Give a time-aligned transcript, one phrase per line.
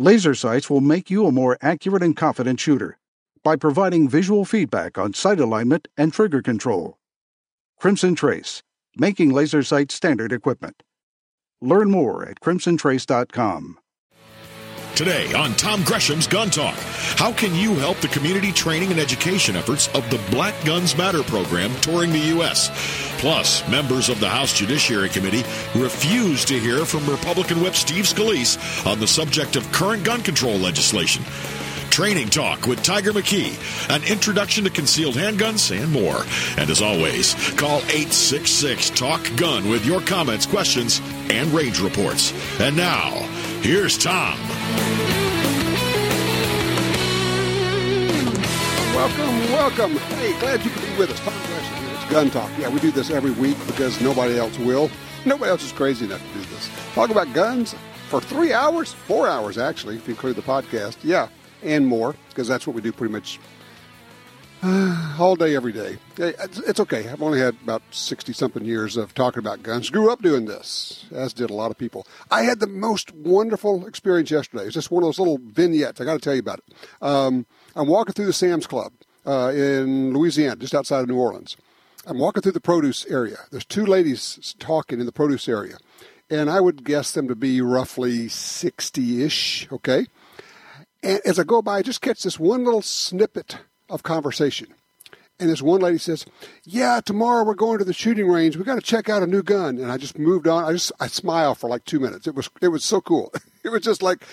[0.00, 2.98] Laser sights will make you a more accurate and confident shooter
[3.42, 6.98] by providing visual feedback on sight alignment and trigger control.
[7.80, 8.62] Crimson Trace,
[8.96, 10.84] making laser sight standard equipment.
[11.60, 13.78] Learn more at crimsontrace.com.
[14.98, 19.54] Today on Tom Gresham's Gun Talk, how can you help the community training and education
[19.54, 22.68] efforts of the Black Guns Matter program touring the U.S.?
[23.20, 25.44] Plus, members of the House Judiciary Committee
[25.76, 28.58] refuse to hear from Republican Whip Steve Scalise
[28.90, 31.22] on the subject of current gun control legislation.
[31.90, 33.54] Training Talk with Tiger McKee,
[33.94, 36.24] an introduction to concealed handguns, and more.
[36.56, 42.32] And as always, call 866 Talk Gun with your comments, questions, and range reports.
[42.60, 43.28] And now,
[43.62, 44.38] here's Tom.
[48.94, 49.96] Welcome, welcome.
[50.16, 51.20] Hey, glad you could be with us.
[51.20, 51.94] Tom Gresham here.
[51.94, 52.50] It's Gun Talk.
[52.58, 54.90] Yeah, we do this every week because nobody else will.
[55.24, 56.70] Nobody else is crazy enough to do this.
[56.94, 57.74] Talk about guns
[58.08, 60.96] for three hours, four hours actually, if you include the podcast.
[61.02, 61.28] Yeah,
[61.62, 63.38] and more, because that's what we do pretty much
[65.20, 65.98] all day, every day.
[66.16, 67.08] It's okay.
[67.08, 69.88] I've only had about 60 something years of talking about guns.
[69.88, 72.08] Grew up doing this, as did a lot of people.
[72.28, 74.64] I had the most wonderful experience yesterday.
[74.64, 76.00] It's just one of those little vignettes.
[76.00, 76.74] I got to tell you about it.
[77.00, 78.92] Um, I'm walking through the Sam's Club
[79.24, 81.56] uh, in Louisiana, just outside of New Orleans.
[82.04, 83.36] I'm walking through the produce area.
[83.52, 85.76] There's two ladies talking in the produce area,
[86.30, 90.06] and I would guess them to be roughly 60 ish, okay?
[91.00, 94.68] And as I go by, I just catch this one little snippet of conversation.
[95.40, 96.26] And this one lady says,
[96.64, 98.56] "Yeah, tomorrow we're going to the shooting range.
[98.56, 100.64] We got to check out a new gun." And I just moved on.
[100.64, 102.26] I just I smiled for like two minutes.
[102.26, 103.32] It was it was so cool.
[103.64, 104.24] It was just like,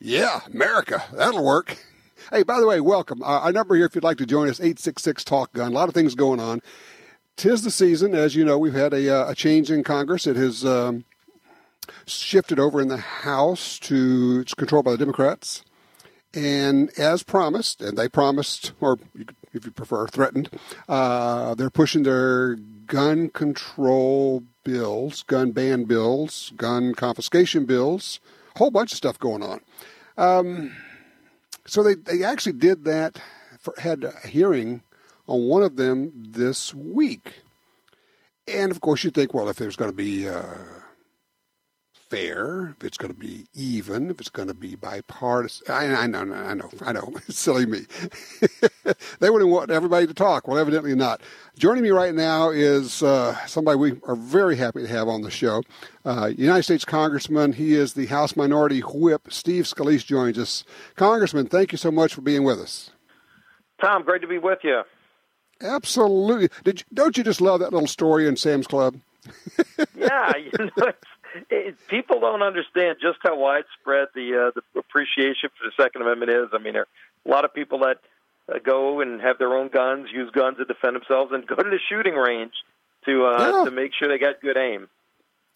[0.00, 1.78] "Yeah, America, that'll work."
[2.32, 3.22] Hey, by the way, welcome.
[3.22, 5.72] Uh, our number here, if you'd like to join us, eight six six Talk Gun.
[5.72, 6.60] A lot of things going on.
[7.36, 8.58] Tis the season, as you know.
[8.58, 10.26] We've had a uh, a change in Congress.
[10.26, 11.04] It has um,
[12.06, 15.62] shifted over in the House to it's controlled by the Democrats.
[16.32, 18.98] And as promised, and they promised, or
[19.52, 20.48] if you prefer, threatened,
[20.88, 22.54] uh, they're pushing their
[22.86, 28.20] gun control bills, gun ban bills, gun confiscation bills,
[28.54, 29.60] a whole bunch of stuff going on.
[30.16, 30.76] Um,
[31.66, 33.20] so they, they actually did that,
[33.58, 34.82] for, had a hearing
[35.26, 37.42] on one of them this week.
[38.46, 40.44] And of course, you think, well, if there's going to be uh,
[42.10, 45.66] fair, if it's going to be even, if it's going to be bipartisan.
[45.70, 47.14] I, I know, I know, I know.
[47.28, 47.86] Silly me.
[49.20, 50.46] they wouldn't want everybody to talk.
[50.46, 51.20] Well, evidently not.
[51.56, 55.30] Joining me right now is uh, somebody we are very happy to have on the
[55.30, 55.62] show.
[56.04, 57.52] Uh, United States Congressman.
[57.52, 59.28] He is the House Minority Whip.
[59.30, 60.64] Steve Scalise joins us.
[60.96, 62.90] Congressman, thank you so much for being with us.
[63.80, 64.82] Tom, great to be with you.
[65.62, 66.48] Absolutely.
[66.64, 68.96] Did you, don't you just love that little story in Sam's Club?
[69.96, 70.92] yeah, you know,
[71.50, 76.30] it, people don't understand just how widespread the uh, the appreciation for the Second Amendment
[76.30, 76.48] is.
[76.52, 76.88] I mean, there are
[77.26, 77.98] a lot of people that
[78.52, 81.70] uh, go and have their own guns, use guns to defend themselves, and go to
[81.70, 82.52] the shooting range
[83.04, 83.64] to uh, yeah.
[83.64, 84.88] to make sure they got good aim.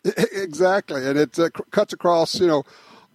[0.05, 2.65] Exactly, and it uh, cuts across you know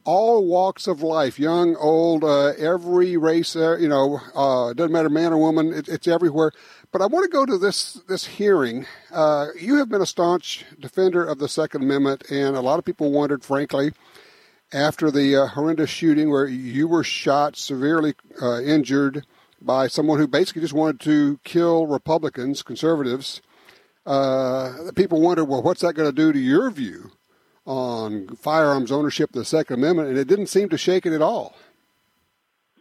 [0.06, 3.56] all walks of life, young, old, uh, every race.
[3.56, 5.74] Uh, you know, uh, doesn't matter man or woman.
[5.74, 6.52] It, it's everywhere.
[6.92, 8.86] But I want to go to this this hearing.
[9.12, 12.86] Uh, you have been a staunch defender of the Second Amendment, and a lot of
[12.86, 13.94] people wondered, frankly,
[14.74, 19.24] after the uh, horrendous shooting where you were shot, severely uh, injured
[19.62, 23.42] by someone who basically just wanted to kill Republicans, conservatives.
[24.06, 27.12] Uh, people wondered, well, what's that going to do to your view
[27.66, 30.10] on firearms ownership, the Second Amendment?
[30.10, 31.56] And it didn't seem to shake it at all.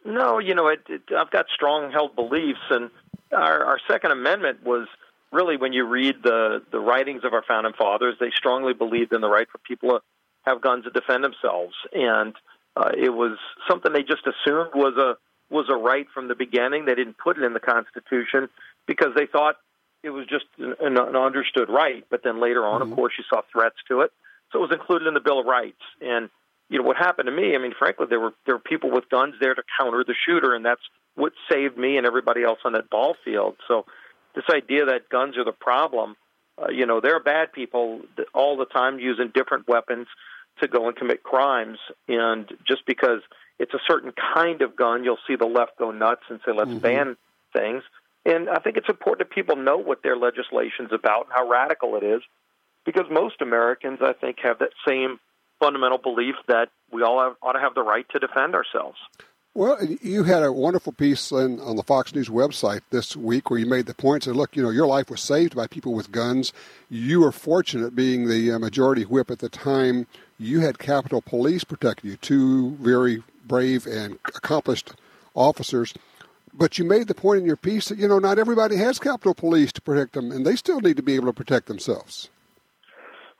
[0.05, 2.91] No, you know, it, it, I've got strong held beliefs, and
[3.33, 4.89] our, our Second Amendment was
[5.33, 9.21] really when you read the the writings of our founding fathers, they strongly believed in
[9.21, 10.01] the right for people to
[10.43, 12.35] have guns to defend themselves, and
[12.77, 15.17] uh, it was something they just assumed was a
[15.53, 16.85] was a right from the beginning.
[16.85, 18.49] They didn't put it in the Constitution
[18.87, 19.57] because they thought
[20.03, 22.05] it was just an, an understood right.
[22.11, 22.93] But then later on, mm-hmm.
[22.93, 24.13] of course, you saw threats to it,
[24.53, 25.83] so it was included in the Bill of Rights.
[26.01, 26.31] And
[26.69, 27.55] you know what happened to me?
[27.55, 30.55] I mean, frankly, there were there were people with guns there to counter the shooter,
[30.55, 30.83] and that's
[31.19, 33.57] what saved me and everybody else on that ball field.
[33.67, 33.85] So
[34.35, 36.17] this idea that guns are the problem,
[36.61, 38.01] uh, you know, there are bad people
[38.33, 40.07] all the time using different weapons
[40.61, 41.79] to go and commit crimes,
[42.09, 43.21] and just because
[43.59, 46.71] it's a certain kind of gun, you'll see the left go nuts and say, let's
[46.71, 46.79] mm-hmm.
[46.79, 47.17] ban
[47.53, 47.83] things.
[48.25, 51.97] And I think it's important that people know what their legislation's about and how radical
[51.97, 52.23] it is,
[52.85, 55.21] because most Americans, I think, have that same
[55.61, 58.99] fundamental belief that we all have, ought to have the right to defend ourselves.
[59.59, 63.59] Well, you had a wonderful piece in, on the Fox News website this week where
[63.59, 66.13] you made the point that, look, you know, your life was saved by people with
[66.13, 66.53] guns.
[66.89, 70.07] You were fortunate being the uh, majority whip at the time.
[70.39, 74.93] You had Capitol Police protect you, two very brave and accomplished
[75.35, 75.93] officers.
[76.55, 79.35] But you made the point in your piece that, you know, not everybody has Capitol
[79.35, 82.31] Police to protect them, and they still need to be able to protect themselves.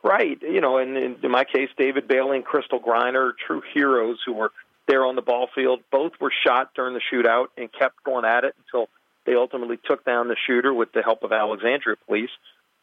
[0.03, 0.37] Right.
[0.41, 4.51] You know, and in my case, David Bailey and Crystal Griner, true heroes who were
[4.89, 5.81] there on the ball field.
[5.91, 8.89] Both were shot during the shootout and kept going at it until
[9.25, 12.31] they ultimately took down the shooter with the help of Alexandria police.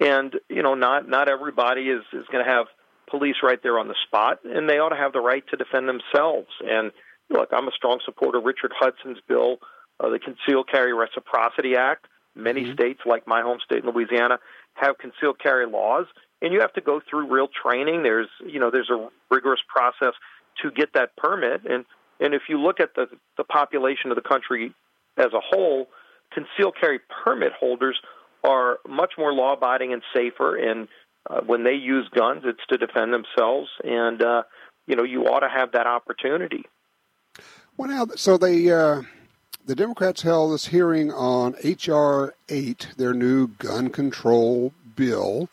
[0.00, 2.66] And you know, not not everybody is is going to have
[3.10, 5.88] police right there on the spot, and they ought to have the right to defend
[5.88, 6.48] themselves.
[6.64, 6.92] And
[7.30, 9.58] look, I'm a strong supporter of Richard Hudson's bill,
[9.98, 12.06] uh, the Concealed Carry Reciprocity Act.
[12.34, 12.74] Many mm-hmm.
[12.74, 14.38] states, like my home state in Louisiana,
[14.74, 16.04] have concealed carry laws,
[16.42, 18.02] and you have to go through real training.
[18.02, 20.12] There's you know there's a rigorous process
[20.62, 21.86] to get that permit, and
[22.20, 24.72] and if you look at the the population of the country
[25.16, 25.88] as a whole,
[26.32, 28.00] concealed carry permit holders
[28.44, 30.56] are much more law abiding and safer.
[30.56, 30.88] And
[31.28, 33.68] uh, when they use guns, it's to defend themselves.
[33.82, 34.42] And, uh,
[34.86, 36.64] you know, you ought to have that opportunity.
[37.76, 38.70] Well, now, so they.
[38.70, 39.02] Uh
[39.66, 42.34] the Democrats held this hearing on H.R.
[42.48, 45.48] 8, their new gun control bill,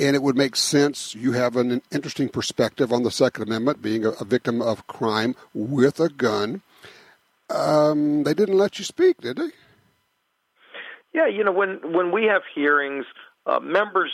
[0.00, 1.14] and it would make sense.
[1.14, 5.36] You have an interesting perspective on the Second Amendment, being a, a victim of crime
[5.52, 6.62] with a gun.
[7.50, 9.50] Um, they didn't let you speak, did they?
[11.12, 13.04] Yeah, you know, when when we have hearings,
[13.44, 14.12] uh, members,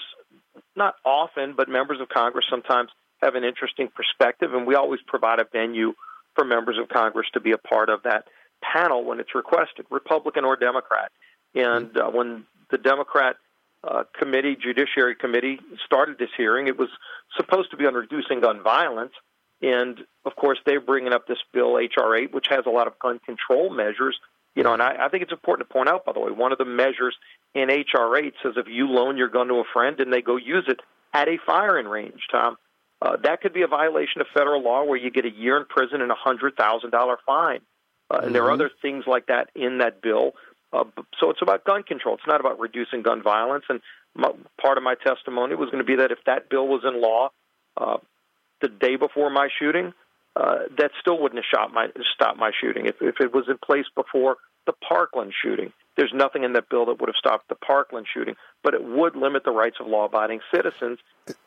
[0.74, 2.90] not often, but members of Congress sometimes
[3.22, 5.92] have an interesting perspective, and we always provide a venue
[6.34, 8.24] for members of Congress to be a part of that
[8.62, 11.12] panel when it's requested, Republican or Democrat.
[11.54, 13.36] And uh, when the Democrat
[13.86, 16.88] uh, committee, Judiciary Committee, started this hearing, it was
[17.36, 19.12] supposed to be on reducing gun violence.
[19.62, 22.14] And of course, they're bringing up this bill, H.R.
[22.14, 24.18] 8, which has a lot of gun control measures
[24.56, 26.50] you know, and I, I think it's important to point out, by the way, one
[26.50, 27.14] of the measures
[27.54, 30.36] in HR 8 says if you loan your gun to a friend and they go
[30.36, 30.80] use it
[31.12, 32.56] at a firing range, Tom,
[33.02, 35.66] uh, that could be a violation of federal law where you get a year in
[35.66, 37.60] prison and a $100,000 fine.
[38.10, 38.54] Uh, and there are mm-hmm.
[38.54, 40.32] other things like that in that bill.
[40.72, 40.84] Uh,
[41.20, 42.14] so it's about gun control.
[42.14, 43.64] It's not about reducing gun violence.
[43.68, 43.80] And
[44.14, 47.00] my, part of my testimony was going to be that if that bill was in
[47.00, 47.30] law
[47.76, 47.98] uh,
[48.60, 49.92] the day before my shooting,
[50.34, 52.86] uh, that still wouldn't have my, stopped my shooting.
[52.86, 54.36] If, if it was in place before
[54.66, 58.34] the Parkland shooting, there's nothing in that bill that would have stopped the Parkland shooting,
[58.62, 60.98] but it would limit the rights of law-abiding citizens,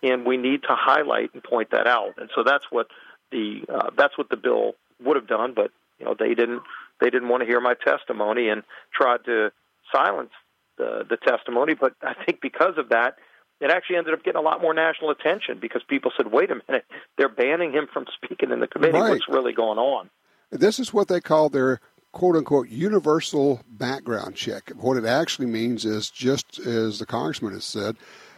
[0.01, 2.15] and we need to highlight and point that out.
[2.17, 2.87] And so that's what
[3.31, 4.73] the uh, that's what the bill
[5.03, 6.63] would have done, but you know they didn't
[6.99, 8.63] they didn't want to hear my testimony and
[8.93, 9.51] tried to
[9.91, 10.31] silence
[10.77, 11.73] the the testimony.
[11.73, 13.17] But I think because of that,
[13.59, 16.61] it actually ended up getting a lot more national attention because people said, "Wait a
[16.67, 16.85] minute,
[17.17, 18.97] they're banning him from speaking in the committee.
[18.97, 19.11] Right.
[19.11, 20.09] What's really going on?"
[20.51, 21.79] This is what they call their
[22.11, 24.71] quote unquote universal background check.
[24.75, 27.95] What it actually means is just as the congressman has said,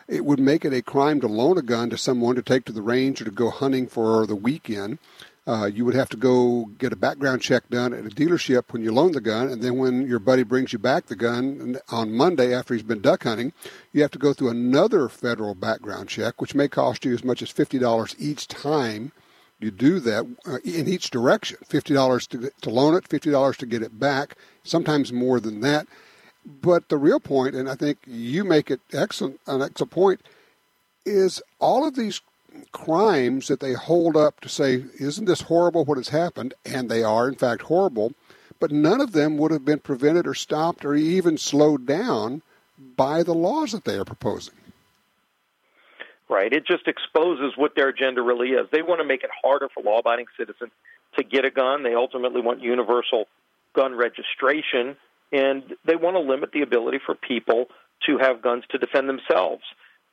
[0.07, 2.73] it would make it a crime to loan a gun to someone to take to
[2.73, 4.99] the range or to go hunting for the weekend.
[5.47, 8.83] Uh, you would have to go get a background check done at a dealership when
[8.83, 12.13] you loan the gun, and then when your buddy brings you back the gun on
[12.13, 13.51] Monday after he's been duck hunting,
[13.91, 17.41] you have to go through another federal background check, which may cost you as much
[17.41, 19.11] as fifty dollars each time
[19.59, 21.57] you do that uh, in each direction.
[21.65, 24.35] Fifty dollars to to loan it, fifty dollars to get it back.
[24.63, 25.87] Sometimes more than that.
[26.45, 30.21] But the real point, and I think you make it excellent an excellent point,
[31.03, 32.21] is all of these
[32.71, 36.53] crimes that they hold up to say, isn't this horrible what has happened?
[36.65, 38.13] And they are, in fact, horrible.
[38.59, 42.41] But none of them would have been prevented or stopped or even slowed down
[42.95, 44.53] by the laws that they are proposing.
[46.29, 46.53] Right.
[46.53, 48.67] It just exposes what their agenda really is.
[48.71, 50.71] They want to make it harder for law abiding citizens
[51.17, 51.83] to get a gun.
[51.83, 53.25] They ultimately want universal
[53.73, 54.95] gun registration.
[55.33, 57.65] And they want to limit the ability for people
[58.05, 59.63] to have guns to defend themselves.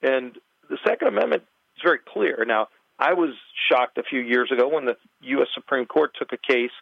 [0.02, 0.36] And
[0.68, 1.44] the Second Amendment
[1.78, 2.44] it's very clear.
[2.46, 2.68] Now,
[2.98, 3.30] I was
[3.70, 5.46] shocked a few years ago when the U.S.
[5.54, 6.72] Supreme Court took a case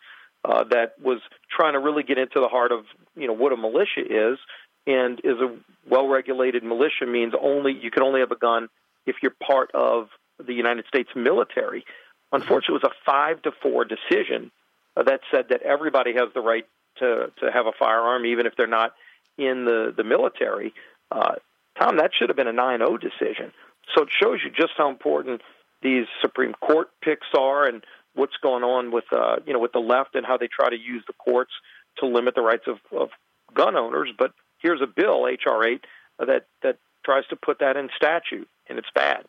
[0.44, 1.20] uh, that was
[1.54, 2.84] trying to really get into the heart of
[3.14, 4.38] you know what a militia is,
[4.86, 5.54] and is a
[5.88, 8.68] well-regulated militia means only you can only have a gun
[9.04, 10.08] if you're part of
[10.44, 11.84] the United States military.
[12.32, 14.50] Unfortunately, it was a five to four decision
[14.96, 16.66] uh, that said that everybody has the right
[17.00, 18.94] to to have a firearm, even if they're not
[19.36, 20.72] in the the military.
[21.10, 21.34] Uh,
[21.78, 23.52] Tom, that should have been a 9-0 decision.
[23.94, 25.42] So it shows you just how important
[25.82, 29.78] these Supreme Court picks are and what's going on with uh, you know with the
[29.78, 31.52] left and how they try to use the courts
[31.98, 33.10] to limit the rights of, of
[33.54, 34.10] gun owners.
[34.16, 35.84] But here's a bill, HR eight,
[36.18, 39.24] that that tries to put that in statute, and it's bad.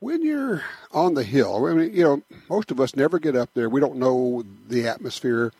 [0.00, 3.50] When you're on the hill, I mean, you know, most of us never get up
[3.54, 3.70] there.
[3.70, 5.52] We don't know the atmosphere.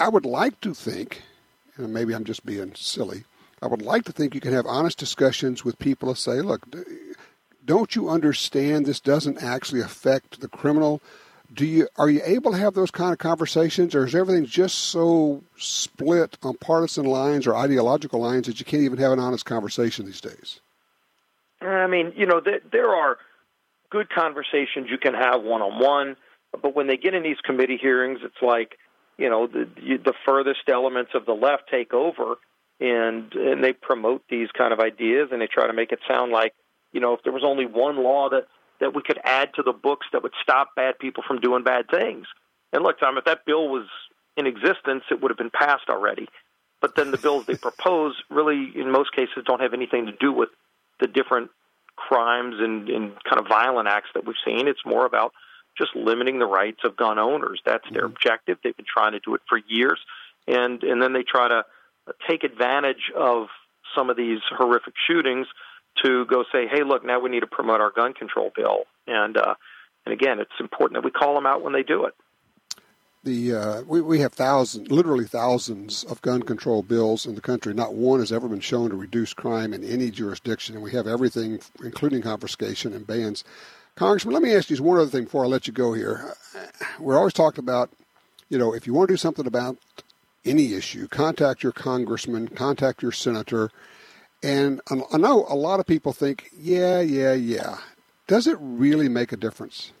[0.00, 1.22] I would like to think,
[1.76, 3.24] and maybe I'm just being silly,
[3.62, 6.66] I would like to think you can have honest discussions with people and say, look,
[7.64, 11.00] don't you understand this doesn't actually affect the criminal
[11.52, 14.78] Do you are you able to have those kind of conversations, or is everything just
[14.78, 19.44] so split on partisan lines or ideological lines that you can't even have an honest
[19.44, 20.60] conversation these days?
[21.60, 23.18] I mean, you know, there, there are
[23.90, 26.16] good conversations you can have one on one,
[26.50, 28.76] but when they get in these committee hearings, it's like,
[29.16, 32.36] you know, the, the furthest elements of the left take over,
[32.80, 36.32] and and they promote these kind of ideas, and they try to make it sound
[36.32, 36.54] like,
[36.92, 38.46] you know, if there was only one law that
[38.80, 41.86] that we could add to the books that would stop bad people from doing bad
[41.90, 42.26] things.
[42.72, 43.86] And look, Tom, if that bill was
[44.36, 46.28] in existence, it would have been passed already.
[46.82, 50.30] But then the bills they propose really, in most cases, don't have anything to do
[50.30, 50.50] with
[51.00, 51.50] the different
[51.96, 54.68] crimes and, and kind of violent acts that we've seen.
[54.68, 55.32] It's more about
[55.78, 57.60] just limiting the rights of gun owners.
[57.64, 58.12] That's their mm-hmm.
[58.12, 58.58] objective.
[58.62, 59.98] They've been trying to do it for years,
[60.46, 61.64] and and then they try to
[62.28, 63.48] take advantage of
[63.96, 65.46] some of these horrific shootings
[66.04, 68.84] to go say, hey, look, now we need to promote our gun control bill.
[69.06, 69.54] And uh,
[70.04, 72.14] and again, it's important that we call them out when they do it.
[73.24, 77.74] The uh, we we have thousands, literally thousands of gun control bills in the country.
[77.74, 81.08] Not one has ever been shown to reduce crime in any jurisdiction, and we have
[81.08, 83.42] everything, including confiscation and bans.
[83.96, 86.34] Congressman, let me ask you one other thing before I let you go here.
[87.00, 87.90] We're always talking about,
[88.50, 89.78] you know, if you want to do something about
[90.46, 93.70] any issue, contact your congressman, contact your senator
[94.42, 97.78] and I know a lot of people think, yeah, yeah, yeah.
[98.26, 99.92] Does it really make a difference?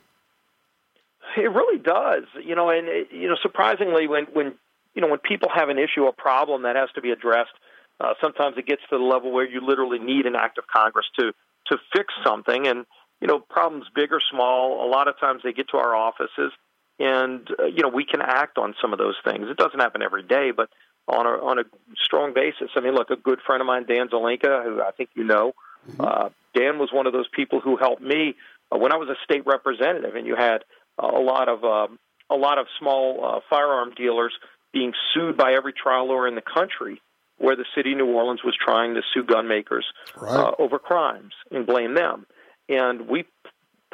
[1.36, 2.24] It really does.
[2.44, 4.54] You know, and it, you know, surprisingly, when when
[4.94, 7.52] you know when people have an issue, a problem that has to be addressed,
[8.00, 11.06] uh, sometimes it gets to the level where you literally need an act of Congress
[11.18, 11.32] to
[11.66, 12.66] to fix something.
[12.66, 12.86] And
[13.20, 16.52] you know, problems big or small, a lot of times they get to our offices,
[16.98, 19.46] and uh, you know, we can act on some of those things.
[19.48, 20.68] It doesn't happen every day, but
[21.08, 21.62] on a on a
[22.02, 22.70] strong basis.
[22.74, 25.52] I mean, look, a good friend of mine, Dan Zelenka, who I think you know,
[25.88, 26.00] mm-hmm.
[26.00, 28.34] uh, Dan was one of those people who helped me
[28.72, 30.64] uh, when I was a state representative, and you had
[31.02, 31.98] uh, a lot of um,
[32.30, 34.32] a lot of small uh, firearm dealers
[34.72, 37.00] being sued by every trial lawyer in the country,
[37.38, 39.86] where the city of New Orleans was trying to sue gun makers
[40.20, 40.34] right.
[40.34, 42.26] uh, over crimes and blame them.
[42.68, 43.24] And we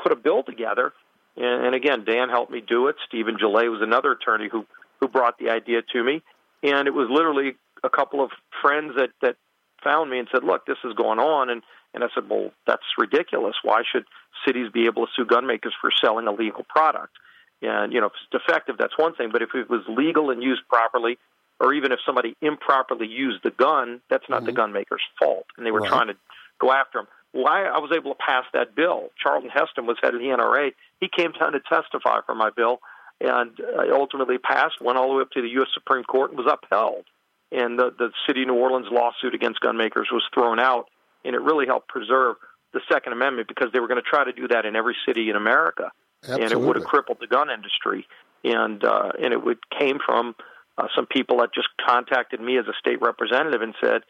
[0.03, 0.93] put a bill together,
[1.37, 2.97] and, and again, Dan helped me do it.
[3.07, 4.67] Stephen Gillet was another attorney who
[5.01, 6.23] who brought the idea to me
[6.63, 9.37] and it was literally a couple of friends that that
[9.83, 11.63] found me and said, "Look, this is going on," and
[11.95, 13.57] and I said, "Well, that's ridiculous.
[13.63, 14.05] Why should
[14.47, 17.13] cities be able to sue gun makers for selling a legal product?"
[17.61, 20.43] And you know, if it's defective, that's one thing, but if it was legal and
[20.43, 21.19] used properly,
[21.61, 24.47] or even if somebody improperly used the gun, that's not mm-hmm.
[24.47, 25.47] the gun maker's fault.
[25.57, 25.91] And they were right.
[25.91, 26.17] trying to
[26.61, 27.07] go after him.
[27.33, 29.09] Why I was able to pass that bill.
[29.21, 30.73] Charlton Heston was head of the NRA.
[31.01, 32.81] He came down to testify for my bill,
[33.21, 35.69] and uh, ultimately passed, went all the way up to the U.S.
[35.73, 37.05] Supreme Court, and was upheld.
[37.51, 40.89] And the, the city of New Orleans lawsuit against gun makers was thrown out,
[41.25, 42.37] and it really helped preserve
[42.73, 45.31] the Second Amendment because they were going to try to do that in every city
[45.31, 46.45] in America, Absolutely.
[46.45, 48.07] and it would have crippled the gun industry.
[48.45, 50.35] And uh, and it would came from
[50.77, 54.03] uh, some people that just contacted me as a state representative and said,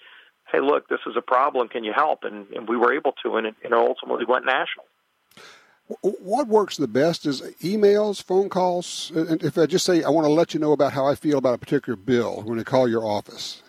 [0.53, 1.69] "Hey, look, this is a problem.
[1.69, 4.45] Can you help?" And, and we were able to, and it, and it ultimately went
[4.47, 4.85] national.
[6.01, 9.13] What works the best is emails, phone calls.
[9.15, 11.39] And if I just say I want to let you know about how I feel
[11.39, 13.63] about a particular bill when I call your office.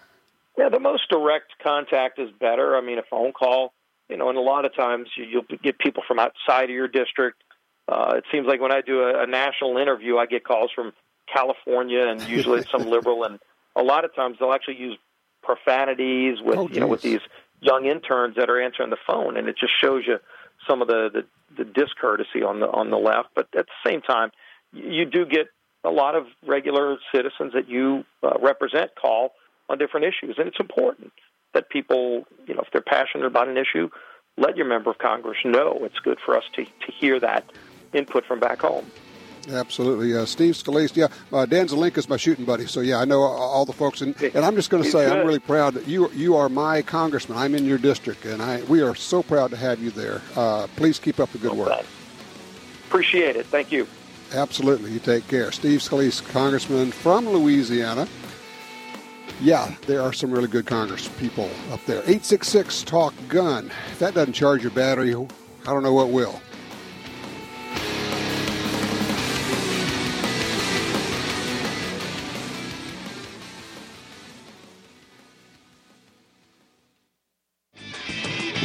[0.58, 2.78] Yeah, the most direct contact is better.
[2.78, 3.74] I mean, a phone call,
[4.08, 7.44] you know, and a lot of times you'll get people from outside of your district.
[7.88, 10.94] Uh, it seems like when I do a, a national interview, I get calls from
[11.34, 13.24] California, and usually it's some liberal.
[13.24, 13.40] And
[13.76, 14.98] a lot of times they'll actually use
[15.44, 17.22] profanities with oh, you know with these
[17.62, 20.18] young interns that are answering the phone, and it just shows you
[20.68, 23.30] some of the, the, the discourtesy on the on the left.
[23.36, 24.32] But at the same time,
[24.72, 25.48] you do get
[25.84, 29.32] a lot of regular citizens that you uh, represent call
[29.70, 31.12] on different issues, and it's important
[31.54, 33.90] that people, you know, if they're passionate about an issue,
[34.38, 35.80] let your member of Congress know.
[35.82, 37.46] It's good for us to to hear that
[37.94, 38.86] input from back home.
[39.50, 40.16] Absolutely.
[40.16, 43.22] Uh, Steve Scalise, yeah, uh, Dan Zelenka is my shooting buddy, so yeah, I know
[43.22, 44.02] all the folks.
[44.02, 45.18] And, and I'm just going to say, good.
[45.18, 47.38] I'm really proud that you you are my congressman.
[47.38, 50.22] I'm in your district, and I we are so proud to have you there.
[50.36, 51.86] Uh, please keep up the good work.
[52.88, 53.46] Appreciate it.
[53.48, 53.88] Thank you.
[54.34, 54.92] Absolutely.
[54.92, 55.52] You take care.
[55.52, 58.08] Steve Scalise, congressman from Louisiana.
[59.42, 62.00] Yeah, there are some really good Congress people up there.
[62.00, 63.72] 866 Talk Gun.
[63.92, 66.40] If that doesn't charge your battery, I don't know what will.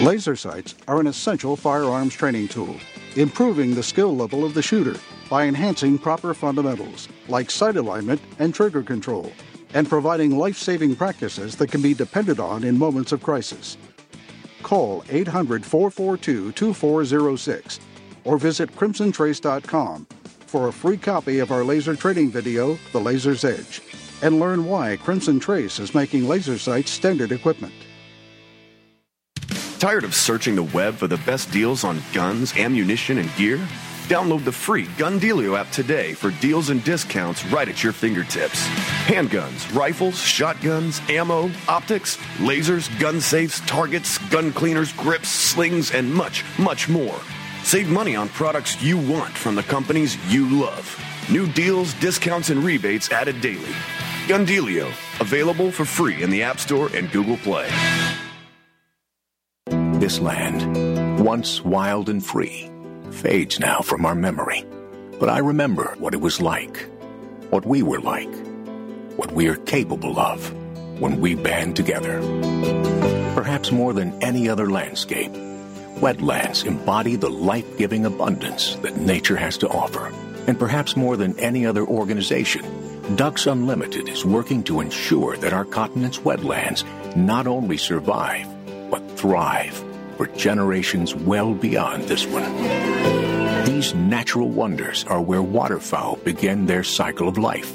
[0.08, 2.74] Laser sights are an essential firearms training tool,
[3.16, 4.98] improving the skill level of the shooter
[5.28, 9.30] by enhancing proper fundamentals like sight alignment and trigger control,
[9.74, 13.76] and providing life saving practices that can be depended on in moments of crisis.
[14.62, 17.78] Call 800 442 2406
[18.24, 20.06] or visit crimsontrace.com
[20.46, 23.82] for a free copy of our laser training video, The Laser's Edge,
[24.22, 27.74] and learn why Crimson Trace is making laser sights standard equipment.
[29.78, 33.58] Tired of searching the web for the best deals on guns, ammunition, and gear?
[34.08, 38.66] Download the free Gun Dealio app today for deals and discounts right at your fingertips.
[39.06, 46.44] Handguns, rifles, shotguns, ammo, optics, lasers, gun safes, targets, gun cleaners, grips, slings, and much,
[46.58, 47.20] much more.
[47.62, 51.04] Save money on products you want from the companies you love.
[51.30, 53.72] New deals, discounts, and rebates added daily.
[54.26, 54.88] Gun Dealio,
[55.20, 57.70] available for free in the App Store and Google Play.
[60.00, 62.70] This land, once wild and free,
[63.10, 64.64] fades now from our memory.
[65.18, 66.88] But I remember what it was like,
[67.50, 68.32] what we were like,
[69.16, 70.52] what we are capable of
[71.00, 72.20] when we band together.
[73.34, 75.32] Perhaps more than any other landscape,
[75.98, 80.12] wetlands embody the life giving abundance that nature has to offer.
[80.46, 82.64] And perhaps more than any other organization,
[83.16, 86.84] Ducks Unlimited is working to ensure that our continent's wetlands
[87.16, 88.46] not only survive,
[88.92, 89.84] but thrive
[90.18, 93.64] for generations well beyond this one.
[93.64, 97.72] These natural wonders are where waterfowl begin their cycle of life,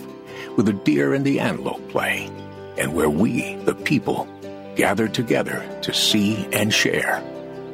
[0.56, 2.30] where the deer and the antelope play,
[2.78, 4.28] and where we, the people,
[4.76, 7.22] gather together to see and share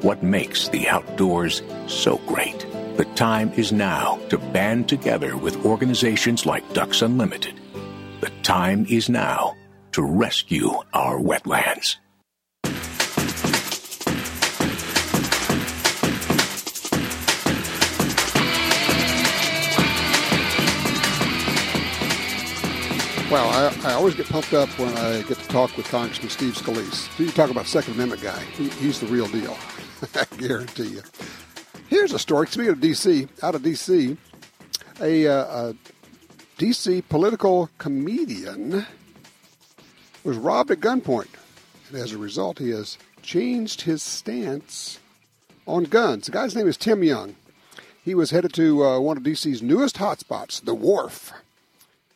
[0.01, 2.65] what makes the outdoors so great.
[2.97, 7.59] The time is now to band together with organizations like Ducks Unlimited.
[8.21, 9.55] The time is now
[9.93, 11.95] to rescue our wetlands.
[23.31, 26.55] Well, I, I, always get pumped up when I get to talk with Congressman Steve
[26.55, 27.19] Scalise.
[27.19, 28.39] You talk about Second Amendment guy.
[28.57, 29.55] He, he's the real deal.
[30.15, 31.03] I guarantee you.
[31.89, 32.48] Here's a story.
[32.48, 34.17] Speaking of D.C., out of D.C.,
[35.00, 35.33] a, uh,
[35.69, 35.75] a
[36.57, 37.03] D.C.
[37.03, 38.88] political comedian
[40.23, 41.30] was robbed at gunpoint.
[41.89, 44.99] And as a result, he has changed his stance
[45.67, 46.25] on guns.
[46.25, 47.36] The guy's name is Tim Young.
[48.03, 51.32] He was headed to uh, one of D.C.'s newest hotspots, the Wharf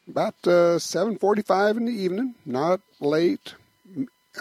[0.08, 3.56] about uh, 7.45 in the evening, not late,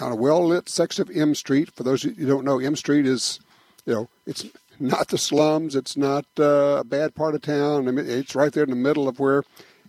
[0.01, 1.71] on a well-lit section of M Street.
[1.75, 3.41] For those who don't know, M Street is,
[3.85, 4.47] you know, it's
[4.81, 5.77] not the slums.
[5.77, 7.89] It's not uh, a bad part of town.
[7.89, 9.45] I mean, it's right there in the middle of where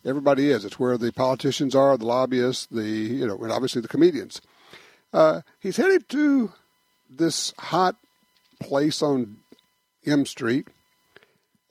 [0.05, 0.65] everybody is.
[0.65, 4.41] It's where the politicians are, the lobbyists, the, you know, and obviously the comedians.
[5.13, 6.51] Uh, he's headed to
[7.09, 7.95] this hot
[8.59, 9.37] place on
[10.05, 10.67] M Street.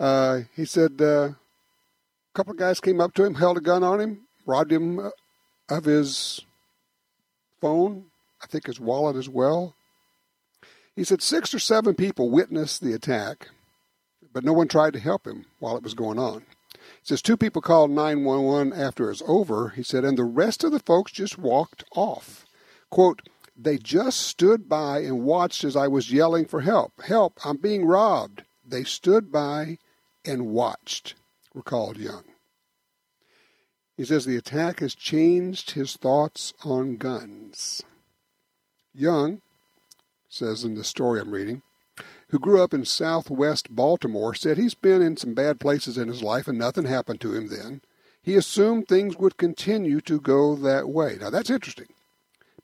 [0.00, 1.30] Uh, he said, uh,
[2.32, 4.98] a couple of guys came up to him, held a gun on him, robbed him
[4.98, 5.10] uh,
[5.68, 6.40] of his
[7.60, 8.06] phone,
[8.42, 9.74] I think his wallet as well.
[10.96, 13.48] He said six or seven people witnessed the attack,
[14.32, 16.44] but no one tried to help him while it was going on.
[16.72, 19.70] He says two people called 911 after it was over.
[19.70, 22.46] He said, and the rest of the folks just walked off.
[22.90, 23.20] Quote,
[23.54, 27.02] they just stood by and watched as I was yelling for help.
[27.02, 28.44] Help, I'm being robbed.
[28.66, 29.78] They stood by
[30.24, 31.14] and watched
[31.54, 32.24] recalled Young.
[33.96, 37.82] He says the attack has changed his thoughts on guns.
[38.94, 39.42] Young,
[40.28, 41.62] says in the story I'm reading,
[42.28, 46.22] who grew up in southwest Baltimore, said he's been in some bad places in his
[46.22, 47.82] life and nothing happened to him then.
[48.22, 51.18] He assumed things would continue to go that way.
[51.20, 51.88] Now that's interesting.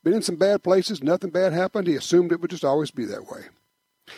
[0.03, 1.87] Been in some bad places, nothing bad happened.
[1.87, 3.46] He assumed it would just always be that way.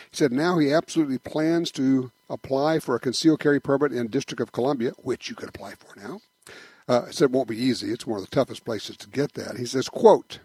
[0.09, 4.41] He said now he absolutely plans to apply for a concealed carry permit in District
[4.41, 6.21] of Columbia, which you could apply for now.
[6.87, 7.91] Uh, he said it won't be easy.
[7.91, 9.57] It's one of the toughest places to get that.
[9.57, 10.39] He says, quote,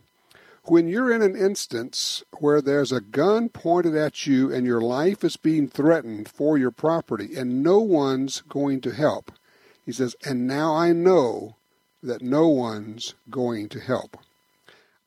[0.65, 5.23] when you're in an instance where there's a gun pointed at you and your life
[5.23, 9.31] is being threatened for your property and no one's going to help,
[9.85, 11.55] he says, and now I know
[12.03, 14.17] that no one's going to help.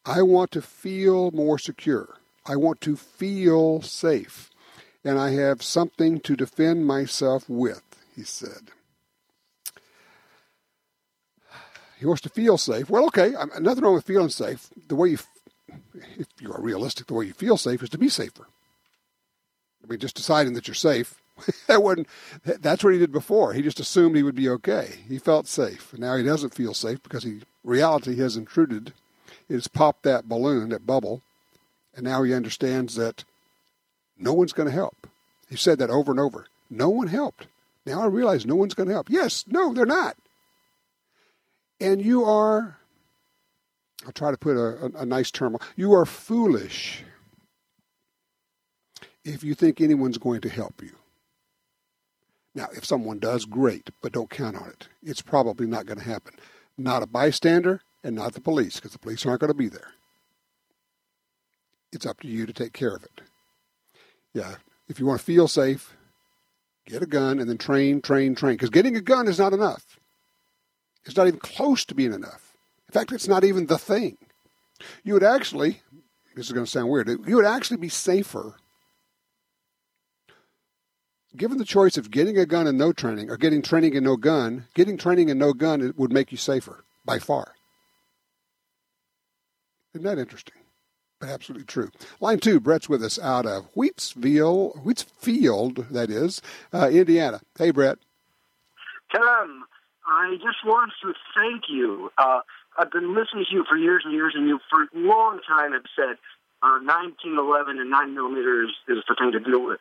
[0.05, 2.18] I want to feel more secure.
[2.49, 4.49] I want to feel safe,
[5.03, 7.83] and I have something to defend myself with,
[8.15, 8.71] he said.
[11.99, 12.89] He wants to feel safe.
[12.89, 14.71] Well, okay, nothing wrong with feeling safe.
[14.87, 15.19] The way you,
[16.17, 18.47] if you are realistic, the way you feel safe is to be safer.
[19.83, 21.21] I mean, just deciding that you're safe.
[21.67, 22.07] that wasn't.
[22.43, 23.53] That's what he did before.
[23.53, 24.95] He just assumed he would be okay.
[25.07, 25.91] He felt safe.
[25.91, 28.93] And now he doesn't feel safe because he reality has intruded.
[29.47, 31.21] It has popped that balloon, that bubble,
[31.99, 33.25] and now he understands that
[34.17, 35.05] no one's going to help.
[35.49, 36.47] He said that over and over.
[36.69, 37.47] No one helped.
[37.85, 39.09] Now I realize no one's going to help.
[39.09, 40.15] Yes, no, they're not.
[41.81, 42.77] And you are,
[44.05, 47.03] I'll try to put a, a, a nice term, you are foolish
[49.25, 50.95] if you think anyone's going to help you.
[52.55, 54.87] Now, if someone does, great, but don't count on it.
[55.03, 56.35] It's probably not going to happen.
[56.77, 59.91] Not a bystander and not the police, because the police aren't going to be there.
[61.91, 63.21] It's up to you to take care of it.
[64.33, 64.55] Yeah,
[64.87, 65.95] if you want to feel safe,
[66.85, 68.55] get a gun and then train, train, train.
[68.55, 69.99] Because getting a gun is not enough.
[71.05, 72.55] It's not even close to being enough.
[72.87, 74.17] In fact, it's not even the thing.
[75.03, 75.81] You would actually,
[76.35, 78.55] this is going to sound weird, you would actually be safer
[81.37, 84.17] given the choice of getting a gun and no training or getting training and no
[84.17, 87.53] gun, getting training and no gun would make you safer by far.
[89.93, 90.58] Isn't that interesting?
[91.19, 91.91] But absolutely true.
[92.21, 96.41] Line two, Brett's with us out of Wheatsville, Wheatsfield, that is,
[96.73, 97.41] uh, Indiana.
[97.57, 97.97] Hey, Brett.
[99.13, 99.65] Tom,
[100.07, 102.11] I just want to thank you.
[102.17, 102.39] Uh,
[102.77, 105.73] I've been listening to you for years and years, and you for a long time
[105.73, 106.15] have said
[106.63, 109.79] uh, 1911 and 9 millimeters is the thing to deal with.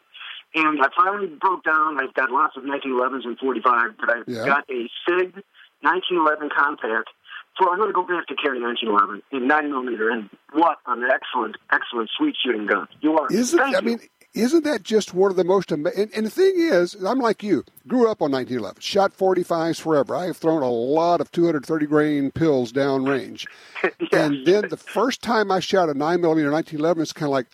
[0.55, 2.01] And I finally broke down.
[2.01, 4.47] I've got lots of 1911s and 45, but I've yeah.
[4.47, 5.45] got a SIG
[5.83, 7.11] 1911 compact.
[7.59, 11.05] So I'm going to go back to carry 1911 in 9 millimeter, and what an
[11.13, 12.87] excellent, excellent sweet shooting gun.
[13.01, 13.27] You are.
[13.33, 13.85] Isn't, Thank I you.
[13.85, 14.01] mean,
[14.35, 16.03] isn't that just one of the most amazing?
[16.03, 20.15] And, and, the thing is, I'm like you, grew up on 1911, shot 45s forever.
[20.15, 23.47] I have thrown a lot of 230 grain pills down range.
[23.83, 23.93] yes.
[24.13, 27.47] And then the first time I shot a 9 millimeter 1911, it's kind of like,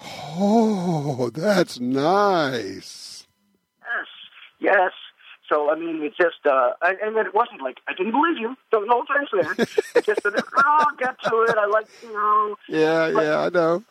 [0.00, 3.26] Oh, that's nice.
[4.60, 4.92] Yes, yes.
[5.48, 8.56] So I mean, it's just, uh, and then it wasn't like I didn't believe you.
[8.70, 9.66] So no offense there.
[9.94, 11.56] It's just that oh, I'll get to it.
[11.56, 12.56] I like you know.
[12.68, 13.84] Yeah, but, yeah, I know.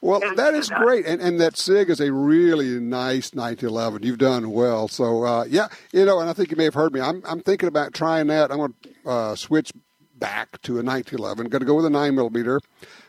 [0.00, 3.32] Well, and, that is and, uh, great, and and that Sig is a really nice
[3.34, 4.02] 1911.
[4.02, 4.88] You've done well.
[4.88, 7.00] So uh, yeah, you know, and I think you may have heard me.
[7.00, 8.50] I'm I'm thinking about trying that.
[8.50, 9.72] I'm going to uh, switch
[10.16, 11.48] back to a 1911.
[11.48, 12.60] Going to go with a nine millimeter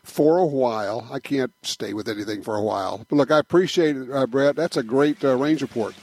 [0.04, 1.08] for a while.
[1.12, 3.06] I can't stay with anything for a while.
[3.08, 4.56] But look, I appreciate it, uh, Brett.
[4.56, 5.96] That's a great uh, range report.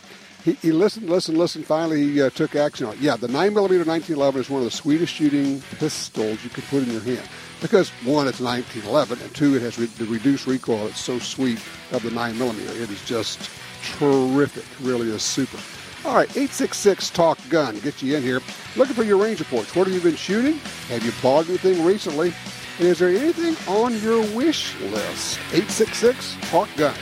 [0.44, 1.66] He, he, listened, listened, listened.
[1.66, 3.00] Finally, he uh, took action on it.
[3.00, 6.82] Yeah, the 9 millimeter 1911 is one of the sweetest shooting pistols you can put
[6.82, 7.28] in your hand.
[7.60, 10.86] Because, one, it's 1911, and two, it has re- the reduced recoil.
[10.86, 11.60] It's so sweet
[11.92, 12.72] of the 9 millimeter.
[12.72, 13.50] It is just
[13.98, 14.64] terrific.
[14.80, 15.58] Really is super.
[16.06, 17.78] All right, 866 Talk Gun.
[17.80, 18.40] Get you in here.
[18.76, 19.76] Looking for your range reports.
[19.76, 20.54] What have you been shooting?
[20.88, 22.32] Have you bought anything recently?
[22.78, 25.38] And is there anything on your wish list?
[25.52, 26.94] 866 Talk Gun.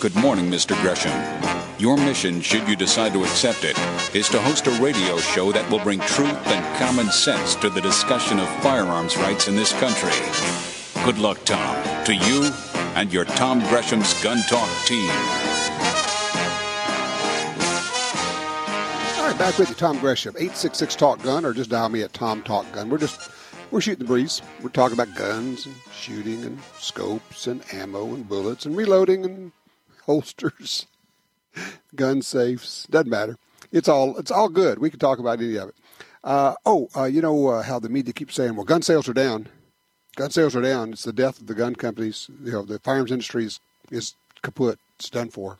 [0.00, 0.80] Good morning, Mr.
[0.80, 1.12] Gresham.
[1.78, 3.78] Your mission, should you decide to accept it,
[4.16, 7.82] is to host a radio show that will bring truth and common sense to the
[7.82, 10.10] discussion of firearms rights in this country.
[11.04, 12.50] Good luck, Tom, to you
[12.94, 15.10] and your Tom Gresham's Gun Talk team.
[19.18, 22.14] All right, back with you, Tom Gresham, 866 Talk Gun, or just dial me at
[22.14, 22.88] Tom Talk Gun.
[22.88, 23.30] We're just,
[23.70, 24.40] we're shooting the breeze.
[24.62, 29.52] We're talking about guns and shooting and scopes and ammo and bullets and reloading and
[30.10, 30.86] holsters,
[31.94, 32.88] gun safes.
[32.90, 33.38] Doesn't matter.
[33.70, 34.80] It's all, it's all good.
[34.80, 35.76] We can talk about any of it.
[36.24, 39.14] Uh, oh, uh, you know uh, how the media keeps saying, well, gun sales are
[39.14, 39.46] down.
[40.16, 40.92] Gun sales are down.
[40.92, 42.28] It's the death of the gun companies.
[42.42, 44.80] You know, the firearms industry is, is kaput.
[44.98, 45.58] It's done for.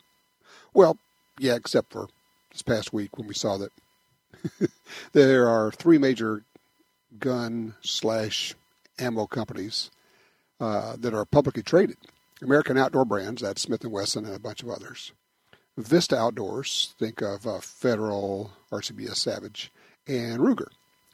[0.73, 0.97] Well,
[1.39, 2.09] yeah, except for
[2.51, 3.71] this past week when we saw that
[5.13, 6.43] there are three major
[7.19, 8.53] gun slash
[8.99, 9.91] ammo companies
[10.59, 11.97] uh, that are publicly traded.
[12.41, 15.13] American Outdoor Brands, that's Smith & Wesson and a bunch of others.
[15.77, 19.71] Vista Outdoors, think of uh, Federal, RCBS Savage,
[20.07, 20.67] and Ruger.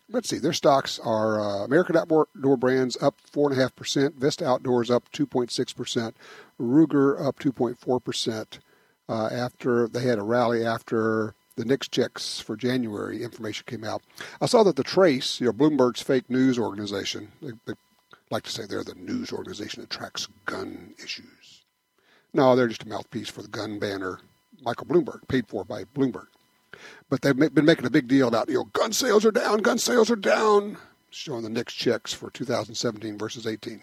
[0.10, 6.14] Let's see, their stocks are uh, American Outdoor Brands up 4.5%, Vista Outdoors up 2.6%,
[6.60, 8.60] Ruger up 2.4%,
[9.10, 14.02] uh, after they had a rally after the NICS checks for January information came out.
[14.40, 17.32] I saw that the Trace, you know, Bloomberg's fake news organization,
[18.30, 21.64] like to say they're the news organization that tracks gun issues.
[22.34, 24.20] No, they're just a mouthpiece for the gun banner
[24.62, 26.28] Michael Bloomberg, paid for by Bloomberg.
[27.10, 29.78] But they've been making a big deal about, you know, gun sales are down, gun
[29.78, 30.78] sales are down,
[31.10, 33.82] showing the NICS checks for 2017 versus 18.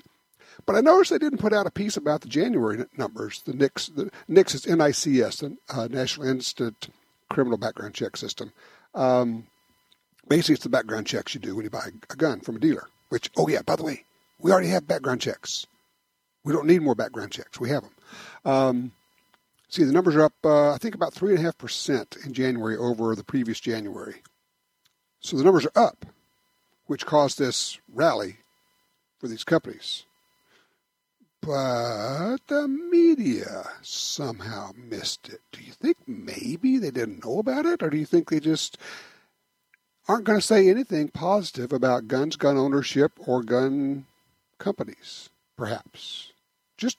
[0.66, 3.42] But I noticed they didn't put out a piece about the January numbers.
[3.42, 6.88] The NICS, the NICS is NICS, the uh, National Instant
[7.28, 8.52] Criminal Background Check System.
[8.94, 9.46] Um,
[10.28, 12.88] basically, it's the background checks you do when you buy a gun from a dealer.
[13.08, 14.04] Which, oh yeah, by the way,
[14.44, 15.66] we already have background checks.
[16.44, 17.58] We don't need more background checks.
[17.58, 17.94] We have them.
[18.44, 18.92] Um,
[19.70, 22.34] see, the numbers are up, uh, I think, about three and a half percent in
[22.34, 24.16] January over the previous January.
[25.20, 26.04] So the numbers are up,
[26.84, 28.36] which caused this rally
[29.18, 30.04] for these companies.
[31.40, 35.40] But the media somehow missed it.
[35.52, 37.82] Do you think maybe they didn't know about it?
[37.82, 38.76] Or do you think they just
[40.06, 44.04] aren't going to say anything positive about guns, gun ownership, or gun
[44.58, 45.30] companies?
[45.56, 46.32] Perhaps.
[46.76, 46.98] Just,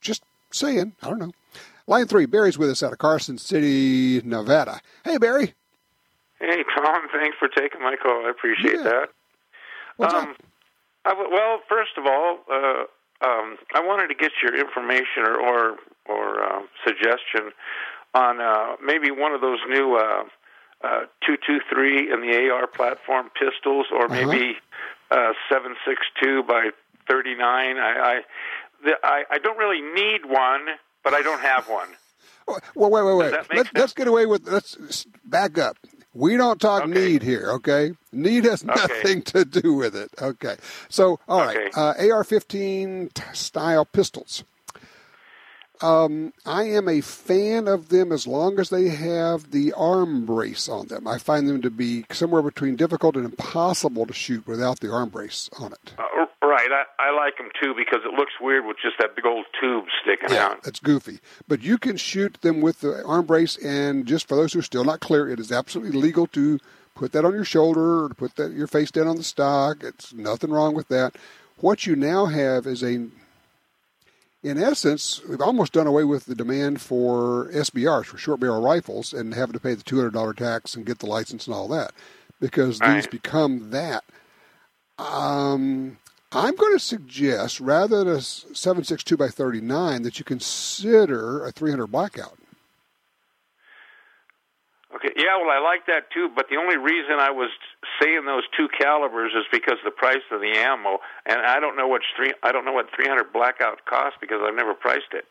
[0.00, 0.94] just saying.
[1.02, 1.32] I don't know.
[1.86, 4.80] Line three, Barry's with us out of Carson City, Nevada.
[5.04, 5.54] Hey, Barry.
[6.38, 7.02] Hey, Tom.
[7.12, 8.26] Thanks for taking my call.
[8.26, 8.82] I appreciate Yeah.
[8.82, 9.08] that.
[9.96, 10.36] What's um, up?
[11.04, 12.84] I w- well, first of all, uh,
[13.26, 17.52] um, I wanted to get your information or or, or uh, suggestion
[18.14, 20.24] on uh, maybe one of those new uh,
[20.82, 24.26] uh, two two three in the AR platform pistols, or Uh-huh.
[24.26, 24.56] maybe
[25.10, 26.70] uh, seven six two by
[27.08, 27.76] thirty nine.
[27.78, 28.20] I I,
[28.84, 30.66] the, I I don't really need one,
[31.04, 31.88] but I don't have one.
[32.46, 32.60] Well,
[32.90, 33.32] wait, wait, wait.
[33.32, 33.68] Let's, sense?
[33.74, 34.46] let's get away with.
[34.48, 35.76] Let's back up.
[36.14, 36.92] We don't talk Okay.
[36.92, 37.92] need here, okay?
[38.12, 40.10] Need has nothing to do with it.
[40.20, 40.56] Okay.
[40.90, 41.70] So, all right, Okay.
[41.74, 44.44] uh, AR-15 style pistols.
[45.80, 50.68] Um, I am a fan of them as long as they have the arm brace
[50.68, 51.08] on them.
[51.08, 55.08] I find them to be somewhere between difficult and impossible to shoot without the arm
[55.08, 55.94] brace on it.
[55.98, 56.26] Uh,
[56.68, 59.46] right, I, I like them too because it looks weird with just that big old
[59.60, 60.62] tube sticking Yeah, out.
[60.62, 61.20] that's goofy.
[61.48, 64.62] But you can shoot them with the arm brace, and just for those who are
[64.62, 66.58] still not clear, it is absolutely legal to
[66.94, 69.82] put that on your shoulder or to put that your face down on the stock.
[69.82, 71.16] It's nothing wrong with that.
[71.58, 73.06] What you now have is a,
[74.42, 79.12] in essence, we've almost done away with the demand for SBRs for short barrel rifles
[79.12, 81.68] and having to pay the two hundred dollar tax and get the license and all
[81.68, 81.92] that,
[82.40, 83.10] because these Right.
[83.10, 84.04] become that.
[84.98, 85.98] Um,
[86.34, 91.86] I'm going to suggest rather than a 762 by 39 that you consider a 300
[91.88, 92.38] blackout.
[94.94, 97.50] Okay, yeah, well, I like that too, but the only reason I was
[98.00, 101.88] saying those two calibers is because the price of the ammo, and I don't know
[101.88, 105.24] what three, I don't know what 300 blackout costs because I've never priced it.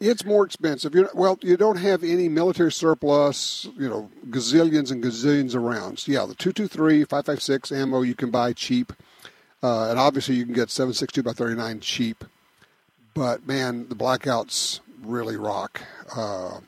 [0.00, 0.94] It's more expensive.
[0.94, 6.08] You're, well, you don't have any military surplus, you know, gazillions and gazillions of rounds.
[6.08, 8.92] Yeah, the 223, 556 ammo you can buy cheap.
[9.64, 12.22] Uh, and obviously you can get 762 by 39 cheap.
[13.14, 15.80] But man, the blackouts really rock.
[16.14, 16.58] Uh,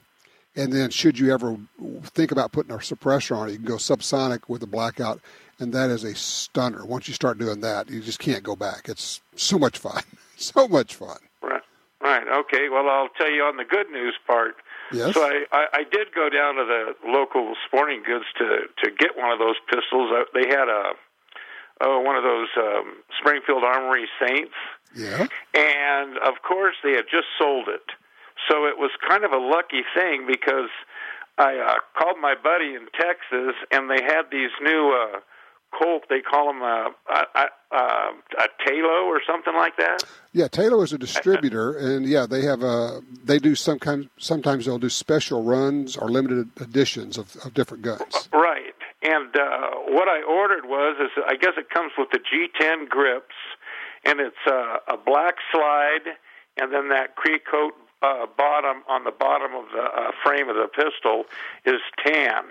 [0.56, 1.58] and then should you ever
[2.04, 5.20] think about putting a suppressor on it, you can go subsonic with a blackout,
[5.58, 6.86] and that is a stunner.
[6.86, 8.88] Once you start doing that, you just can't go back.
[8.88, 10.02] It's so much fun.
[10.36, 11.18] so much fun.
[11.42, 11.60] Right.
[12.00, 12.26] Right.
[12.26, 12.70] Okay.
[12.70, 14.54] Well, I'll tell you on the good news part.
[14.90, 15.12] Yes.
[15.12, 19.18] So I, I, I did go down to the local sporting goods to to get
[19.18, 20.12] one of those pistols.
[20.14, 20.92] Uh, They had a
[21.80, 24.54] oh one of those um, Springfield Armory Saints,
[24.94, 25.26] Yeah.
[25.54, 27.82] and of course they had just sold it.
[28.50, 30.70] So it was kind of a lucky thing because
[31.38, 35.20] I uh, called my buddy in Texas, and they had these new uh,
[35.76, 36.04] Colt.
[36.08, 40.02] They call them uh, a, a, a, a Talo or something like that.
[40.32, 43.00] Yeah, TALO is a distributor, and yeah, they have a.
[43.24, 44.08] They do some kind.
[44.18, 48.28] Sometimes they'll do special runs or limited editions of, of different guns.
[48.32, 48.65] Right.
[49.06, 53.36] And uh, what I ordered was, is I guess it comes with the G10 grips,
[54.04, 56.16] and it's uh, a black slide,
[56.56, 57.70] and then that Cerakote
[58.02, 61.24] uh, bottom on the bottom of the uh, frame of the pistol
[61.64, 62.48] is tan,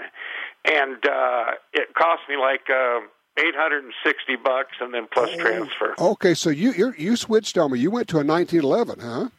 [0.64, 3.02] and uh, it cost me like uh,
[3.38, 5.94] 860 bucks, and then plus transfer.
[6.00, 7.80] Okay, so you you're, you switched on me.
[7.80, 9.30] You went to a 1911, huh?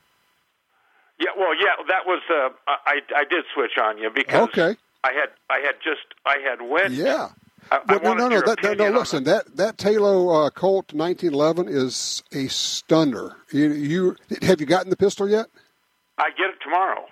[1.18, 4.76] Yeah, well, yeah, that was uh, I I did switch on you because Okay.
[5.06, 7.28] I had I had just I had went Yeah.
[7.70, 8.98] I, I no, no, no, that, no, no.
[9.00, 13.36] Listen, that that TALO uh, Colt 1911 is a stunner.
[13.52, 15.46] You, you have you gotten the pistol yet?
[16.18, 17.06] I get it tomorrow.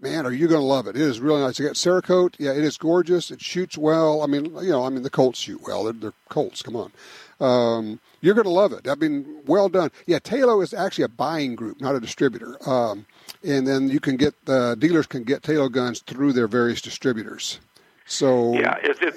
[0.00, 0.96] Man, are you going to love it?
[0.96, 1.58] It is really nice.
[1.58, 2.34] You got Cerakote.
[2.38, 3.30] Yeah, it is gorgeous.
[3.30, 4.22] It shoots well.
[4.22, 5.84] I mean, you know, I mean, the Colts shoot well.
[5.84, 6.62] They're, they're Colts.
[6.62, 6.92] Come on.
[7.40, 8.88] Um, you're going to love it.
[8.88, 9.90] I mean, well done.
[10.06, 12.56] Yeah, TALO is actually a buying group, not a distributor.
[12.68, 13.04] Um,
[13.46, 17.60] and then you can get uh, dealers can get TALO guns through their various distributors.
[18.06, 19.14] So Yeah, it's it,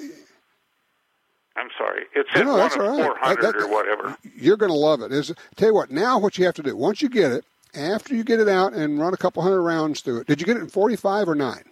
[1.56, 2.02] I'm sorry.
[2.14, 3.04] It's No, one that's of right.
[3.04, 4.16] 400 That- that- or whatever.
[4.36, 5.10] you're going to love it.
[5.10, 5.90] Is tell you what.
[5.90, 7.44] Now, what you have to do once you get it,
[7.74, 10.26] after you get it out and run a couple hundred rounds through it.
[10.26, 11.64] Did you get it in 45 or nine?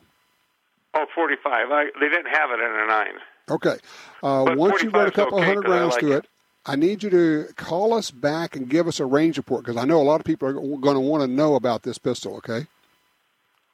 [0.95, 1.71] Oh, 45.
[1.71, 3.07] I, they didn't have it in a 9.
[3.51, 3.77] Okay.
[4.23, 6.25] Uh, once you run a couple okay, hundred rounds like through it.
[6.25, 6.31] it,
[6.67, 9.85] I need you to call us back and give us a range report because I
[9.85, 12.37] know a lot of people are going to want to know about this pistol.
[12.39, 12.67] Okay.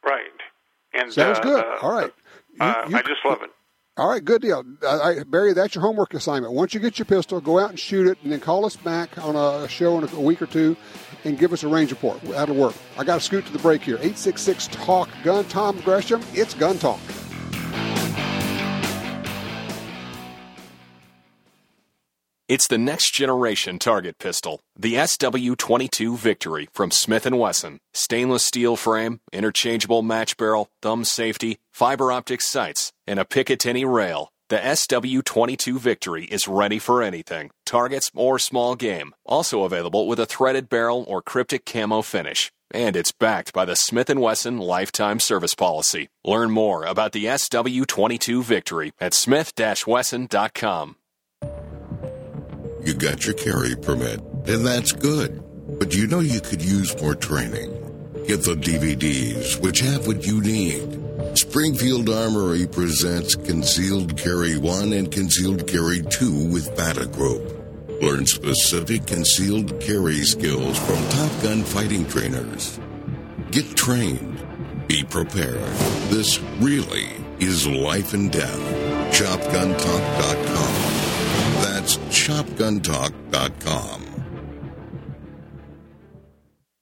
[0.04, 0.20] Right.
[0.92, 1.64] And Sounds uh, good.
[1.64, 2.12] uh, All right.
[2.54, 3.50] You- uh, you- I just love it.
[3.98, 4.64] All right, good deal.
[4.88, 6.54] I, Barry, that's your homework assignment.
[6.54, 9.18] Once you get your pistol, go out and shoot it, and then call us back
[9.22, 10.78] on a show in a, a week or two
[11.24, 12.18] and give us a range report.
[12.22, 12.74] That'll work.
[12.96, 13.96] I got to scoot to the break here.
[13.96, 15.44] 866 Talk Gun.
[15.44, 17.00] Tom Gresham, it's Gun Talk.
[22.52, 27.78] It's the next generation target pistol, the SW22 Victory from Smith & Wesson.
[27.94, 34.32] Stainless steel frame, interchangeable match barrel, thumb safety, fiber optic sights, and a Picatinny rail.
[34.50, 39.14] The SW22 Victory is ready for anything, targets or small game.
[39.24, 42.52] Also available with a threaded barrel or cryptic camo finish.
[42.70, 46.10] And it's backed by the Smith & Wesson lifetime service policy.
[46.22, 50.96] Learn more about the SW22 Victory at smith-wesson.com.
[52.84, 55.42] You got your carry permit, and that's good.
[55.78, 57.70] But you know you could use more training.
[58.26, 60.98] Get the DVDs, which have what you need.
[61.38, 67.62] Springfield Armory presents Concealed Carry 1 and Concealed Carry 2 with Bata Group.
[68.02, 72.80] Learn specific concealed carry skills from Top Gun fighting trainers.
[73.52, 74.44] Get trained.
[74.88, 75.60] Be prepared.
[76.10, 78.60] This really is life and death.
[79.14, 80.91] ShopGunTalk.com.
[82.22, 84.00] ShopGunTalk.com.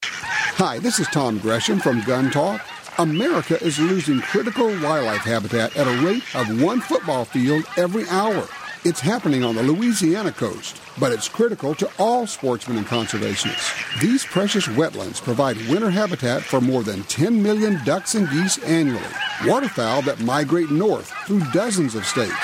[0.04, 2.60] Hi, this is Tom Gresham from Gun Talk.
[2.98, 8.46] America is losing critical wildlife habitat at a rate of one football field every hour.
[8.84, 13.98] It's happening on the Louisiana coast, but it's critical to all sportsmen and conservationists.
[14.02, 19.02] These precious wetlands provide winter habitat for more than 10 million ducks and geese annually,
[19.46, 22.34] waterfowl that migrate north through dozens of states.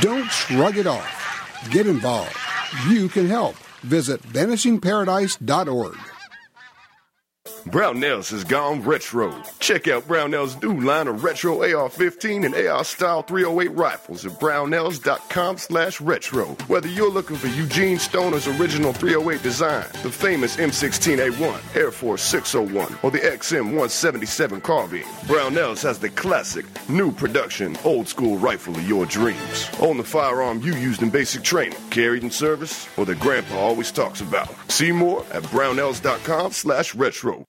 [0.00, 1.19] Don't shrug it off.
[1.68, 2.36] Get involved.
[2.88, 3.54] You can help.
[3.82, 6.09] Visit vanishingparadise.org.
[7.64, 9.42] Brownells has gone retro.
[9.58, 16.00] Check out Brownells' new line of retro AR-15 and AR-style 308 rifles at brownells.com slash
[16.00, 16.46] retro.
[16.68, 22.98] Whether you're looking for Eugene Stoner's original 308 design, the famous M16A1, Air Force 601,
[23.02, 29.04] or the XM177 carbine, Brownells has the classic, new production, old school rifle of your
[29.06, 29.68] dreams.
[29.80, 33.92] Own the firearm you used in basic training, carried in service, or that grandpa always
[33.92, 34.48] talks about.
[34.70, 37.44] See more at brownells.com slash retro.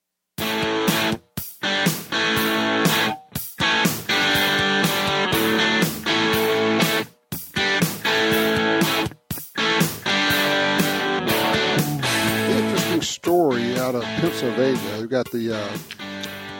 [14.42, 14.98] Pennsylvania.
[14.98, 15.78] We've got the uh,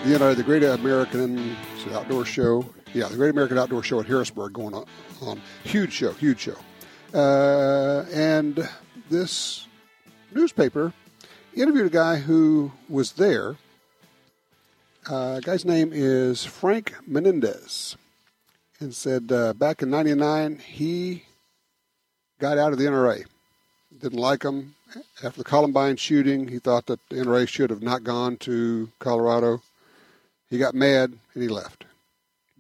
[0.04, 1.56] the, know, the Great American
[1.90, 2.64] Outdoor Show.
[2.94, 4.86] Yeah, the Great American Outdoor Show at Harrisburg going on.
[5.20, 5.42] on.
[5.64, 6.56] Huge show, huge show.
[7.12, 8.68] Uh, and
[9.10, 9.66] this
[10.32, 10.92] newspaper
[11.56, 13.56] interviewed a guy who was there.
[15.10, 17.96] Uh, guy's name is Frank Menendez,
[18.78, 21.24] and said uh, back in '99 he
[22.38, 23.24] got out of the NRA.
[24.00, 24.76] Didn't like him
[25.22, 26.48] after the Columbine shooting.
[26.48, 29.62] He thought that the NRA should have not gone to Colorado.
[30.48, 31.84] He got mad and he left.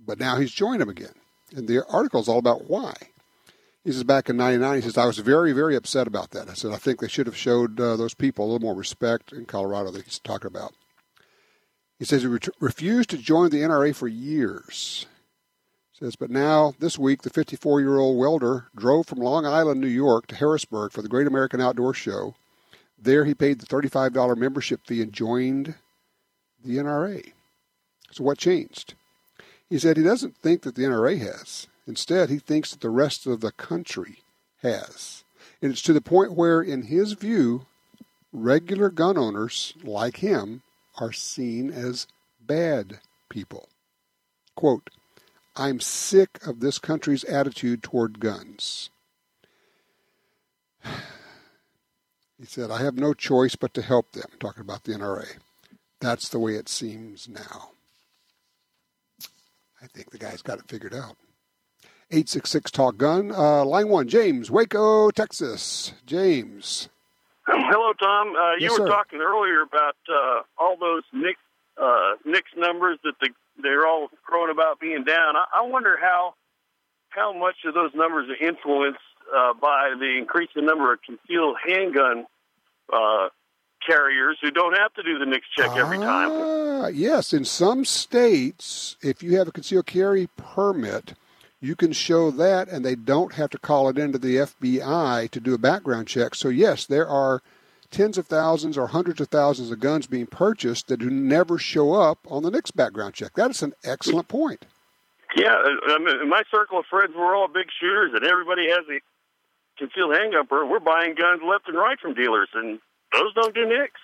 [0.04, 1.14] But now he's joined them again,
[1.54, 2.94] and the article is all about why.
[3.84, 6.48] He says back in '99, he says I was very, very upset about that.
[6.48, 9.32] I said I think they should have showed uh, those people a little more respect
[9.32, 10.74] in Colorado that he's talking about.
[11.98, 15.06] He says he re- refused to join the NRA for years.
[16.02, 20.34] Says, but now this week, the 54-year-old welder drove from Long Island, New York, to
[20.34, 22.34] Harrisburg for the Great American Outdoor Show.
[23.00, 25.76] There, he paid the $35 membership fee and joined
[26.64, 27.30] the NRA.
[28.10, 28.94] So, what changed?
[29.70, 31.68] He said he doesn't think that the NRA has.
[31.86, 34.24] Instead, he thinks that the rest of the country
[34.60, 35.22] has.
[35.62, 37.66] And it's to the point where, in his view,
[38.32, 40.62] regular gun owners like him
[40.98, 42.08] are seen as
[42.40, 43.68] bad people.
[44.56, 44.90] Quote,
[45.56, 48.90] I'm sick of this country's attitude toward guns.
[52.38, 55.26] He said, I have no choice but to help them, talking about the NRA.
[56.00, 57.70] That's the way it seems now.
[59.80, 61.14] I think the guy's got it figured out.
[62.10, 63.30] 866 Talk Gun.
[63.30, 65.92] Uh, line one, James, Waco, Texas.
[66.04, 66.88] James.
[67.46, 68.34] Hello, Tom.
[68.34, 68.88] Uh, you Yes, were sir.
[68.88, 71.36] talking earlier about uh, all those Nick
[71.80, 73.28] uh, NICS numbers that the,
[73.60, 75.36] they're all crowing about being down.
[75.36, 76.34] I, I wonder how
[77.08, 79.00] how much of those numbers are influenced
[79.34, 82.26] uh, by the increasing number of concealed handgun
[82.92, 83.28] uh,
[83.86, 86.30] carriers who don't have to do the NICS check every time.
[86.32, 91.14] Ah, yes, in some states, if you have a concealed carry permit,
[91.60, 95.40] you can show that, and they don't have to call it into the FBI to
[95.40, 96.34] do a background check.
[96.34, 97.42] So, yes, there are
[97.92, 101.92] tens of thousands or hundreds of thousands of guns being purchased that do never show
[101.92, 103.34] up on the NICS background check.
[103.34, 104.66] That is an excellent point.
[105.36, 108.84] Yeah, I mean, in my circle of friends, we're all big shooters, and everybody has
[108.90, 109.00] a
[109.78, 110.46] concealed handgun.
[110.50, 112.80] We're buying guns left and right from dealers, and
[113.12, 114.00] those don't do NICS.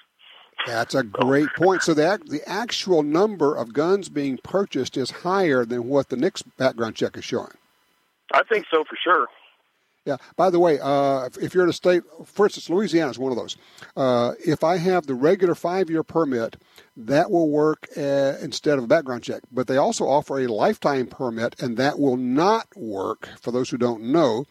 [0.67, 1.83] That's a great point.
[1.83, 6.43] So the the actual number of guns being purchased is higher than what the NICS
[6.57, 7.53] background check is showing.
[8.33, 9.27] I think so for sure.
[10.09, 10.17] Yeah.
[10.37, 13.37] By the way, uh, if, you're in a state, for instance, Louisiana is one of
[13.37, 13.59] those.
[13.95, 16.57] Uh, if I have the regular five-year permit,
[16.97, 19.43] that will work uh, instead of a background check.
[19.53, 23.29] But they also offer a lifetime permit, and that will not work.
[23.39, 24.47] For those who don't know,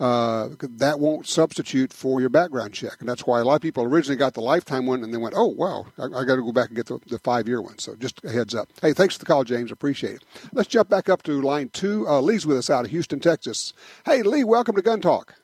[0.00, 0.48] uh,
[0.78, 2.96] that won't substitute for your background check.
[3.00, 5.34] And that's why a lot of people originally got the lifetime one and they went,
[5.36, 7.78] oh, wow, I, I got to go back and get the, the five year one.
[7.78, 8.68] So just a heads up.
[8.80, 9.70] Hey, thanks for the call, James.
[9.70, 10.24] Appreciate it.
[10.52, 12.08] Let's jump back up to line two.
[12.08, 13.74] Uh, Lee's with us out of Houston, Texas.
[14.06, 15.34] Hey, Lee, welcome to Gun Talk.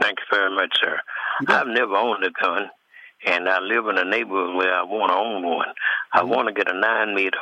[0.00, 1.00] Thank you very much, sir.
[1.48, 2.70] I've never owned a gun,
[3.26, 5.66] and I live in a neighborhood where I want to own one.
[6.12, 6.30] I mm-hmm.
[6.30, 7.38] want to get a nine meter,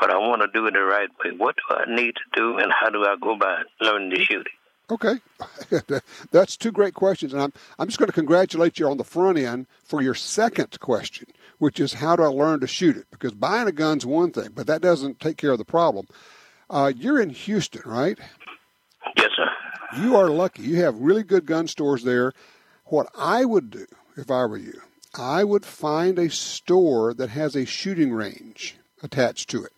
[0.00, 1.32] but I want to do it the right way.
[1.36, 4.46] What do I need to do, and how do I go about learning to shoot
[4.46, 4.61] it?
[4.90, 5.14] Okay,
[6.30, 9.38] that's two great questions, and I'm I'm just going to congratulate you on the front
[9.38, 11.28] end for your second question,
[11.58, 13.06] which is how do I learn to shoot it?
[13.10, 16.06] Because buying a gun's one thing, but that doesn't take care of the problem.
[16.68, 18.18] Uh, you're in Houston, right?
[19.16, 19.48] Yes, sir.
[20.00, 20.62] You are lucky.
[20.62, 22.32] You have really good gun stores there.
[22.86, 24.80] What I would do if I were you,
[25.14, 29.72] I would find a store that has a shooting range attached to it.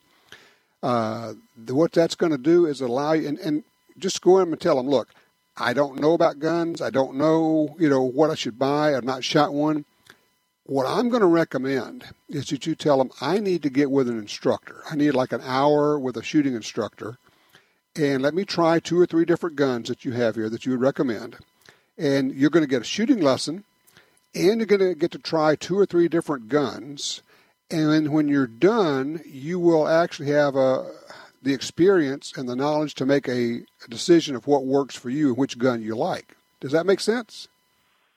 [0.82, 1.34] Uh,
[1.68, 3.64] what that's going to do is allow you, and, and
[3.98, 5.08] just go in and tell them, look,
[5.56, 6.80] I don't know about guns.
[6.80, 8.96] I don't know, you know, what I should buy.
[8.96, 9.84] I've not shot one.
[10.64, 14.08] What I'm going to recommend is that you tell them I need to get with
[14.08, 14.82] an instructor.
[14.90, 17.18] I need like an hour with a shooting instructor,
[17.94, 20.72] and let me try two or three different guns that you have here that you
[20.72, 21.36] would recommend.
[21.98, 23.64] And you're going to get a shooting lesson,
[24.34, 27.22] and you're going to get to try two or three different guns.
[27.70, 30.90] And when you're done, you will actually have a,
[31.44, 35.28] the experience and the knowledge to make a, a decision of what works for you
[35.28, 36.36] and which gun you like.
[36.60, 37.48] Does that make sense?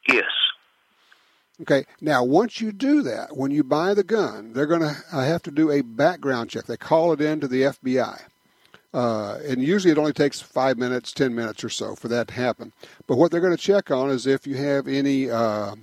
[0.07, 0.25] Yes.
[1.61, 1.85] Okay.
[1.99, 5.51] Now, once you do that, when you buy the gun, they're going to have to
[5.51, 6.65] do a background check.
[6.65, 8.21] They call it in to the FBI.
[8.93, 12.33] Uh, and usually it only takes five minutes, ten minutes or so for that to
[12.33, 12.71] happen.
[13.05, 15.75] But what they're going to check on is if you have any uh,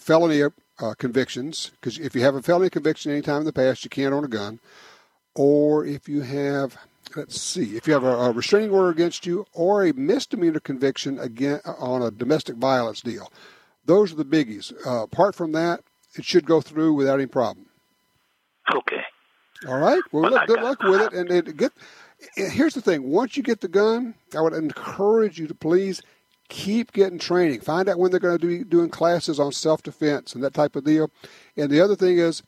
[0.00, 3.84] felony uh, convictions, because if you have a felony conviction any time in the past,
[3.84, 4.58] you can't own a gun
[5.34, 6.76] or if you have
[7.16, 11.18] let's see, if you have a, a, restraining order against you or a misdemeanor conviction
[11.18, 13.30] again on a domestic violence deal.
[13.84, 14.72] Those are the biggies.
[14.86, 15.80] Uh, apart from that,
[16.14, 17.66] it should go through without any problem.
[18.74, 19.02] Okay.
[19.66, 20.02] All right.
[20.12, 21.12] Well, well look, good luck with it.
[21.12, 21.72] And, and get.
[22.36, 26.00] Here's the thing: once you get the gun, I would encourage you to please
[26.48, 27.60] keep getting training.
[27.60, 30.84] Find out when they're going to be doing classes on self-defense and that type of
[30.84, 31.10] deal.
[31.56, 32.42] And the other thing is,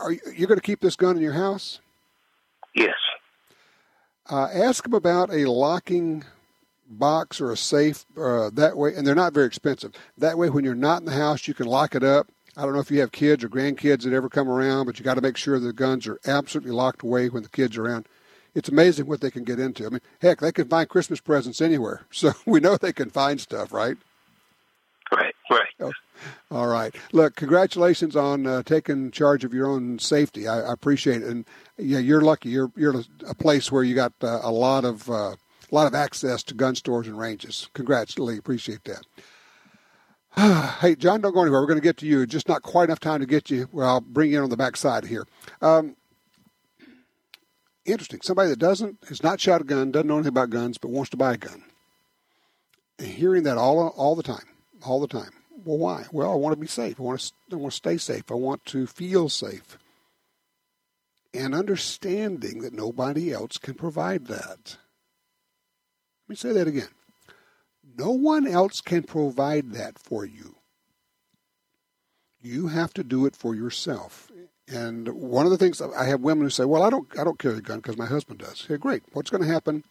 [0.00, 1.80] are you, you're going to keep this gun in your house?
[2.78, 2.94] Yes.
[4.30, 6.24] Uh, ask them about a locking
[6.88, 9.92] box or a safe uh, that way, and they're not very expensive.
[10.16, 12.28] That way, when you're not in the house, you can lock it up.
[12.56, 15.04] I don't know if you have kids or grandkids that ever come around, but you
[15.04, 18.06] got to make sure the guns are absolutely locked away when the kids are around.
[18.54, 19.86] It's amazing what they can get into.
[19.86, 23.40] I mean, heck, they can find Christmas presents anywhere, so we know they can find
[23.40, 23.96] stuff, right?
[25.12, 25.68] Right, right.
[25.80, 25.92] Oh,
[26.50, 26.94] all right.
[27.12, 30.46] Look, congratulations on uh, taking charge of your own safety.
[30.48, 31.46] I, I, appreciate it, and
[31.78, 32.50] yeah, you're lucky.
[32.50, 35.34] You're you're a place where you got uh, a lot of uh,
[35.70, 37.68] a lot of access to gun stores and ranges.
[37.74, 38.38] Congrats, Lee.
[38.38, 39.06] Appreciate that.
[40.80, 41.60] hey, John, don't go anywhere.
[41.60, 42.26] We're going to get to you.
[42.26, 43.68] Just not quite enough time to get you.
[43.72, 45.26] Well, I'll bring you in on the back side here.
[45.60, 45.96] Um,
[47.84, 48.20] interesting.
[48.22, 51.10] Somebody that doesn't has not shot a gun, doesn't know anything about guns, but wants
[51.10, 51.64] to buy a gun.
[52.98, 54.46] Hearing that all all the time,
[54.84, 55.30] all the time.
[55.64, 56.06] Well, why?
[56.12, 57.00] Well, I want to be safe.
[57.00, 58.30] I want to I want to stay safe.
[58.30, 59.78] I want to feel safe
[61.34, 64.76] and understanding that nobody else can provide that.
[66.26, 66.88] Let me say that again.
[67.96, 70.56] No one else can provide that for you.
[72.40, 74.30] You have to do it for yourself.
[74.68, 77.38] And one of the things I have women who say, "Well, I don't, I don't
[77.38, 79.02] carry a gun because my husband does." Hey, great.
[79.12, 79.82] What's going to happen?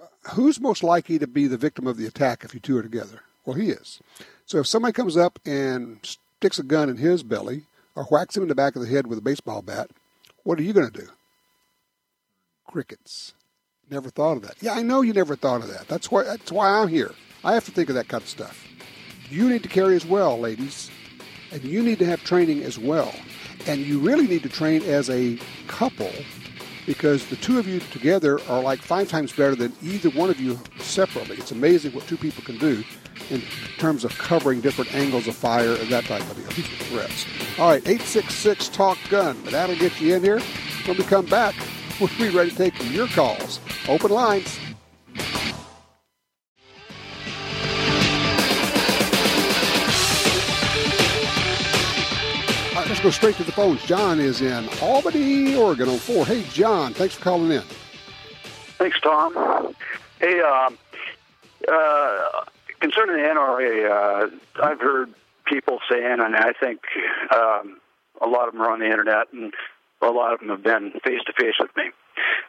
[0.00, 2.82] Uh, who's most likely to be the victim of the attack if you two are
[2.82, 3.22] together?
[3.44, 4.00] Well, he is.
[4.46, 7.64] So if somebody comes up and sticks a gun in his belly
[7.94, 9.90] or whacks him in the back of the head with a baseball bat,
[10.44, 11.08] what are you going to do?
[12.66, 13.34] Crickets.
[13.90, 14.56] Never thought of that.
[14.60, 15.88] Yeah, I know you never thought of that.
[15.88, 17.12] That's why that's why I'm here.
[17.44, 18.66] I have to think of that kind of stuff.
[19.28, 20.90] You need to carry as well, ladies.
[21.50, 23.12] And you need to have training as well.
[23.66, 26.10] And you really need to train as a couple
[26.86, 30.40] because the two of you together are like five times better than either one of
[30.40, 31.36] you separately.
[31.36, 32.82] It's amazing what two people can do
[33.30, 33.42] in
[33.78, 36.64] terms of covering different angles of fire and that type of deal.
[36.86, 37.26] threats.
[37.58, 39.42] All right, 866 Talk Gun.
[39.44, 40.40] That'll get you in here.
[40.86, 41.54] When we come back,
[42.00, 43.60] we'll be ready to take your calls.
[43.88, 44.58] Open lines.
[53.02, 53.82] Go straight to the phones.
[53.84, 56.24] John is in Albany, Oregon on 4.
[56.24, 57.62] Hey, John, thanks for calling in.
[58.78, 59.74] Thanks, Tom.
[60.20, 60.78] Hey, um,
[61.68, 62.44] Uh,
[62.80, 64.30] concerning the NRA, uh,
[64.62, 65.14] I've heard
[65.46, 66.80] people saying, and I think
[67.32, 67.80] um,
[68.20, 69.54] a lot of them are on the internet, and
[70.00, 71.90] a lot of them have been face to face with me,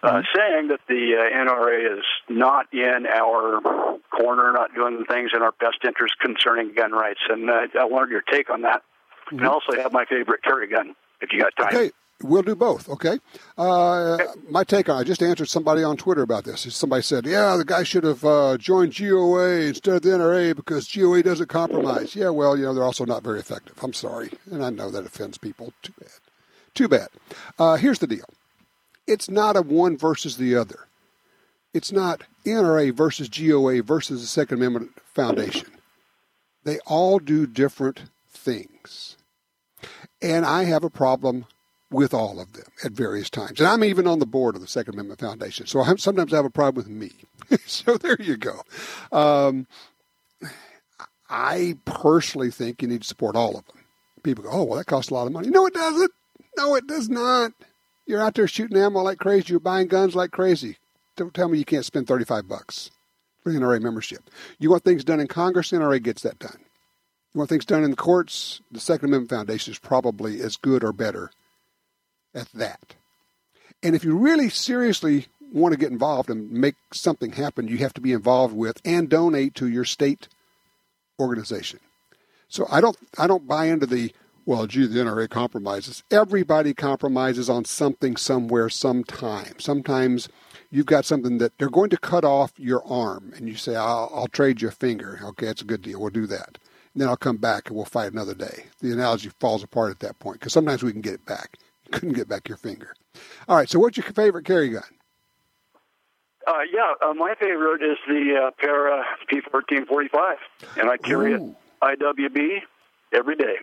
[0.02, 3.62] uh, saying that the uh, NRA is not in our
[4.10, 7.22] corner, not doing things in our best interest concerning gun rights.
[7.30, 8.82] And uh, I wanted your take on that.
[9.32, 11.76] And I also have my favorite carry gun, if you got time.
[11.76, 12.90] Okay, we'll do both.
[12.90, 13.20] Okay.
[13.58, 14.18] Uh,
[14.50, 16.62] my take on I just answered somebody on Twitter about this.
[16.74, 20.92] Somebody said, "Yeah, the guy should have uh, joined GOA instead of the NRA because
[20.92, 23.78] GOA doesn't compromise." Yeah, well, you know they're also not very effective.
[23.82, 25.74] I'm sorry, and I know that offends people.
[25.82, 26.10] Too bad.
[26.74, 27.10] Too bad.
[27.60, 28.26] Uh, here's the deal.
[29.06, 30.88] It's not a one versus the other.
[31.74, 35.68] It's not NRA versus GOA versus the Second Amendment Foundation.
[36.64, 38.04] They all do different
[38.34, 39.18] things.
[40.22, 41.46] And I have a problem
[41.92, 43.60] with all of them at various times.
[43.60, 45.68] And I'm even on the board of the Second Amendment Foundation.
[45.68, 47.12] So I sometimes I have a problem with me.
[47.66, 48.62] so there you go.
[49.12, 49.68] Um,
[51.30, 53.78] I personally think you need to support all of them.
[54.24, 55.50] People go, oh, well, that costs a lot of money.
[55.50, 56.12] No, it doesn't.
[56.58, 57.52] No, it does not.
[58.06, 59.48] You're out there shooting ammo like crazy.
[59.50, 60.78] You're buying guns like crazy.
[61.16, 62.92] Don't tell me you can't spend 35 bucks
[63.42, 64.30] for NRA membership.
[64.60, 66.60] You want things done in Congress, NRA gets that done.
[67.34, 70.84] You want things done in the courts, the Second Amendment Foundation is probably as good
[70.84, 71.32] or better
[72.36, 72.96] at that.
[73.82, 77.94] And if you really seriously want to get involved and make something happen, you have
[77.94, 80.28] to be involved with and donate to your state
[81.20, 81.80] organization.
[82.48, 84.14] So I don't I don't buy into the
[84.46, 86.04] well, gee, the NRA compromises.
[86.12, 89.56] Everybody compromises on something somewhere sometime.
[89.58, 90.28] Sometimes
[90.70, 94.12] you've got something that they're going to cut off your arm, and you say, I'll,
[94.14, 95.20] I'll trade you a finger.
[95.24, 96.02] Okay, that's a good deal.
[96.02, 96.58] We'll do that.
[96.96, 98.66] Then I'll come back and we'll fight another day.
[98.80, 101.58] The analogy falls apart at that point because sometimes we can get it back.
[101.86, 102.94] You couldn't get back your finger.
[103.48, 104.84] All right, so what's your favorite carry gun?
[106.46, 110.36] Uh, yeah, uh, my favorite is the uh, Para P1445,
[110.78, 111.56] and I carry Ooh.
[111.82, 112.60] it IWB
[113.14, 113.56] every day.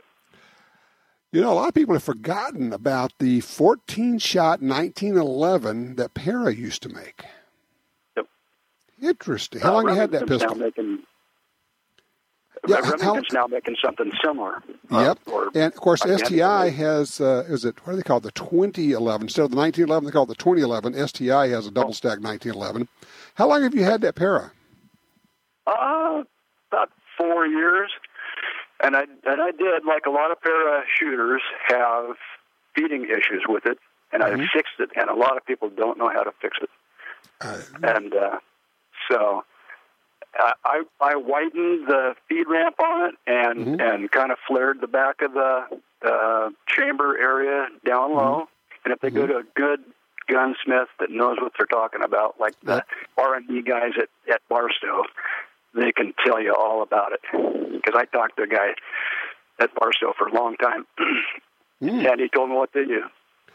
[1.33, 6.53] You know, a lot of people have forgotten about the 14 shot 1911 that Para
[6.53, 7.25] used to make.
[8.17, 8.27] Yep.
[9.01, 9.61] Interesting.
[9.61, 10.57] How long you had that pistol?
[10.57, 11.05] Making,
[12.69, 14.63] Yeah, Remington's how- now making something similar.
[14.93, 15.19] uh, Yep.
[15.33, 16.03] or And of course.
[16.03, 18.23] STI has, uh, is it, what do they call it?
[18.25, 19.23] The 2011.
[19.27, 20.95] Instead of the 1911, they call it the 2011.
[20.95, 22.87] STI has a double stack 1911.
[23.37, 24.53] How long have you had that Para?
[25.67, 26.23] Uh,
[26.71, 27.91] about four years,
[28.83, 32.17] and I and I did like a lot of para shooters have
[32.75, 33.79] feeding issues with it,
[34.13, 34.41] and Mm-hmm.
[34.43, 36.71] I fixed it, and a lot of people don't know how to fix it,
[37.41, 38.39] Uh, and uh,
[39.11, 39.45] so.
[40.39, 43.81] I, I I widened the feed ramp on it and Mm-hmm.
[43.81, 45.67] and kind of flared the back of the
[46.07, 48.43] uh, chamber area down low.
[48.43, 48.85] Mm-hmm.
[48.85, 49.81] And if they go to a good
[50.29, 52.85] gunsmith that knows what they're talking about, like the
[53.19, 55.03] R and D guys at at Barstow,
[55.75, 57.21] they can tell you all about it.
[57.33, 58.69] Because I talked to a guy
[59.59, 60.87] at Barstow for a long time,
[61.81, 63.03] and he told me what they do.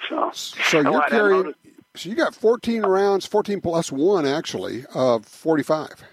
[0.09, 1.53] So, So you're carrying,
[1.95, 6.03] so you got 14 rounds, 14 plus one actually, of 45.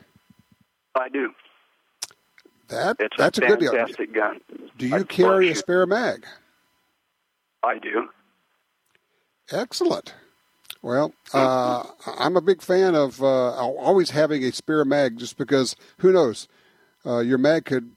[0.95, 1.31] I do.
[2.69, 3.73] That, It's that's a, a good deal.
[3.73, 4.41] fantastic gun.
[4.79, 6.25] Do I you carry a spare mag?
[7.63, 8.09] I do.
[9.51, 10.15] Excellent.
[10.81, 11.85] Well, uh,
[12.19, 16.49] I'm a big fan of uh, always having a spare mag, just because who knows,
[17.07, 17.93] uh, your mag could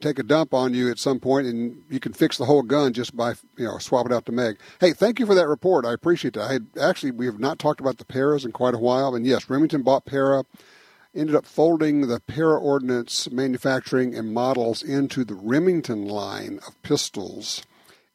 [0.00, 2.94] take a dump on you at some point, and you can fix the whole gun
[2.94, 4.56] just by you know swapping out the mag.
[4.80, 5.84] Hey, thank you for that report.
[5.84, 6.48] I appreciate that.
[6.48, 9.26] I had, actually we have not talked about the paras in quite a while, and
[9.26, 10.44] yes, Remington bought para.
[11.14, 17.62] Ended up folding the para ordnance manufacturing and models into the Remington line of pistols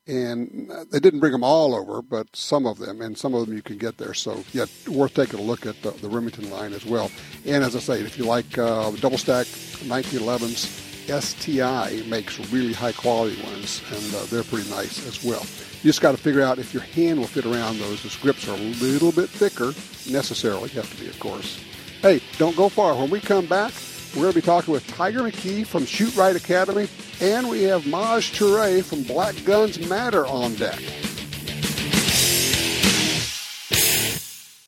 [0.07, 3.45] and uh, they didn't bring them all over, but some of them, and some of
[3.45, 4.13] them you can get there.
[4.13, 7.11] So, yeah, worth taking a look at the, the Remington line as well.
[7.45, 12.91] And as I say, if you like uh, double stack 1911s, STI makes really high
[12.91, 15.45] quality ones, and uh, they're pretty nice as well.
[15.81, 18.03] You just got to figure out if your hand will fit around those.
[18.03, 19.73] The grips are a little bit thicker,
[20.11, 21.63] necessarily have to be, of course.
[22.05, 22.93] Hey, don't go far.
[22.93, 23.73] When we come back,
[24.13, 26.87] we're going to be talking with Tiger McKee from Shootrite Academy,
[27.19, 30.79] and we have Maj Toure from Black Guns Matter on deck.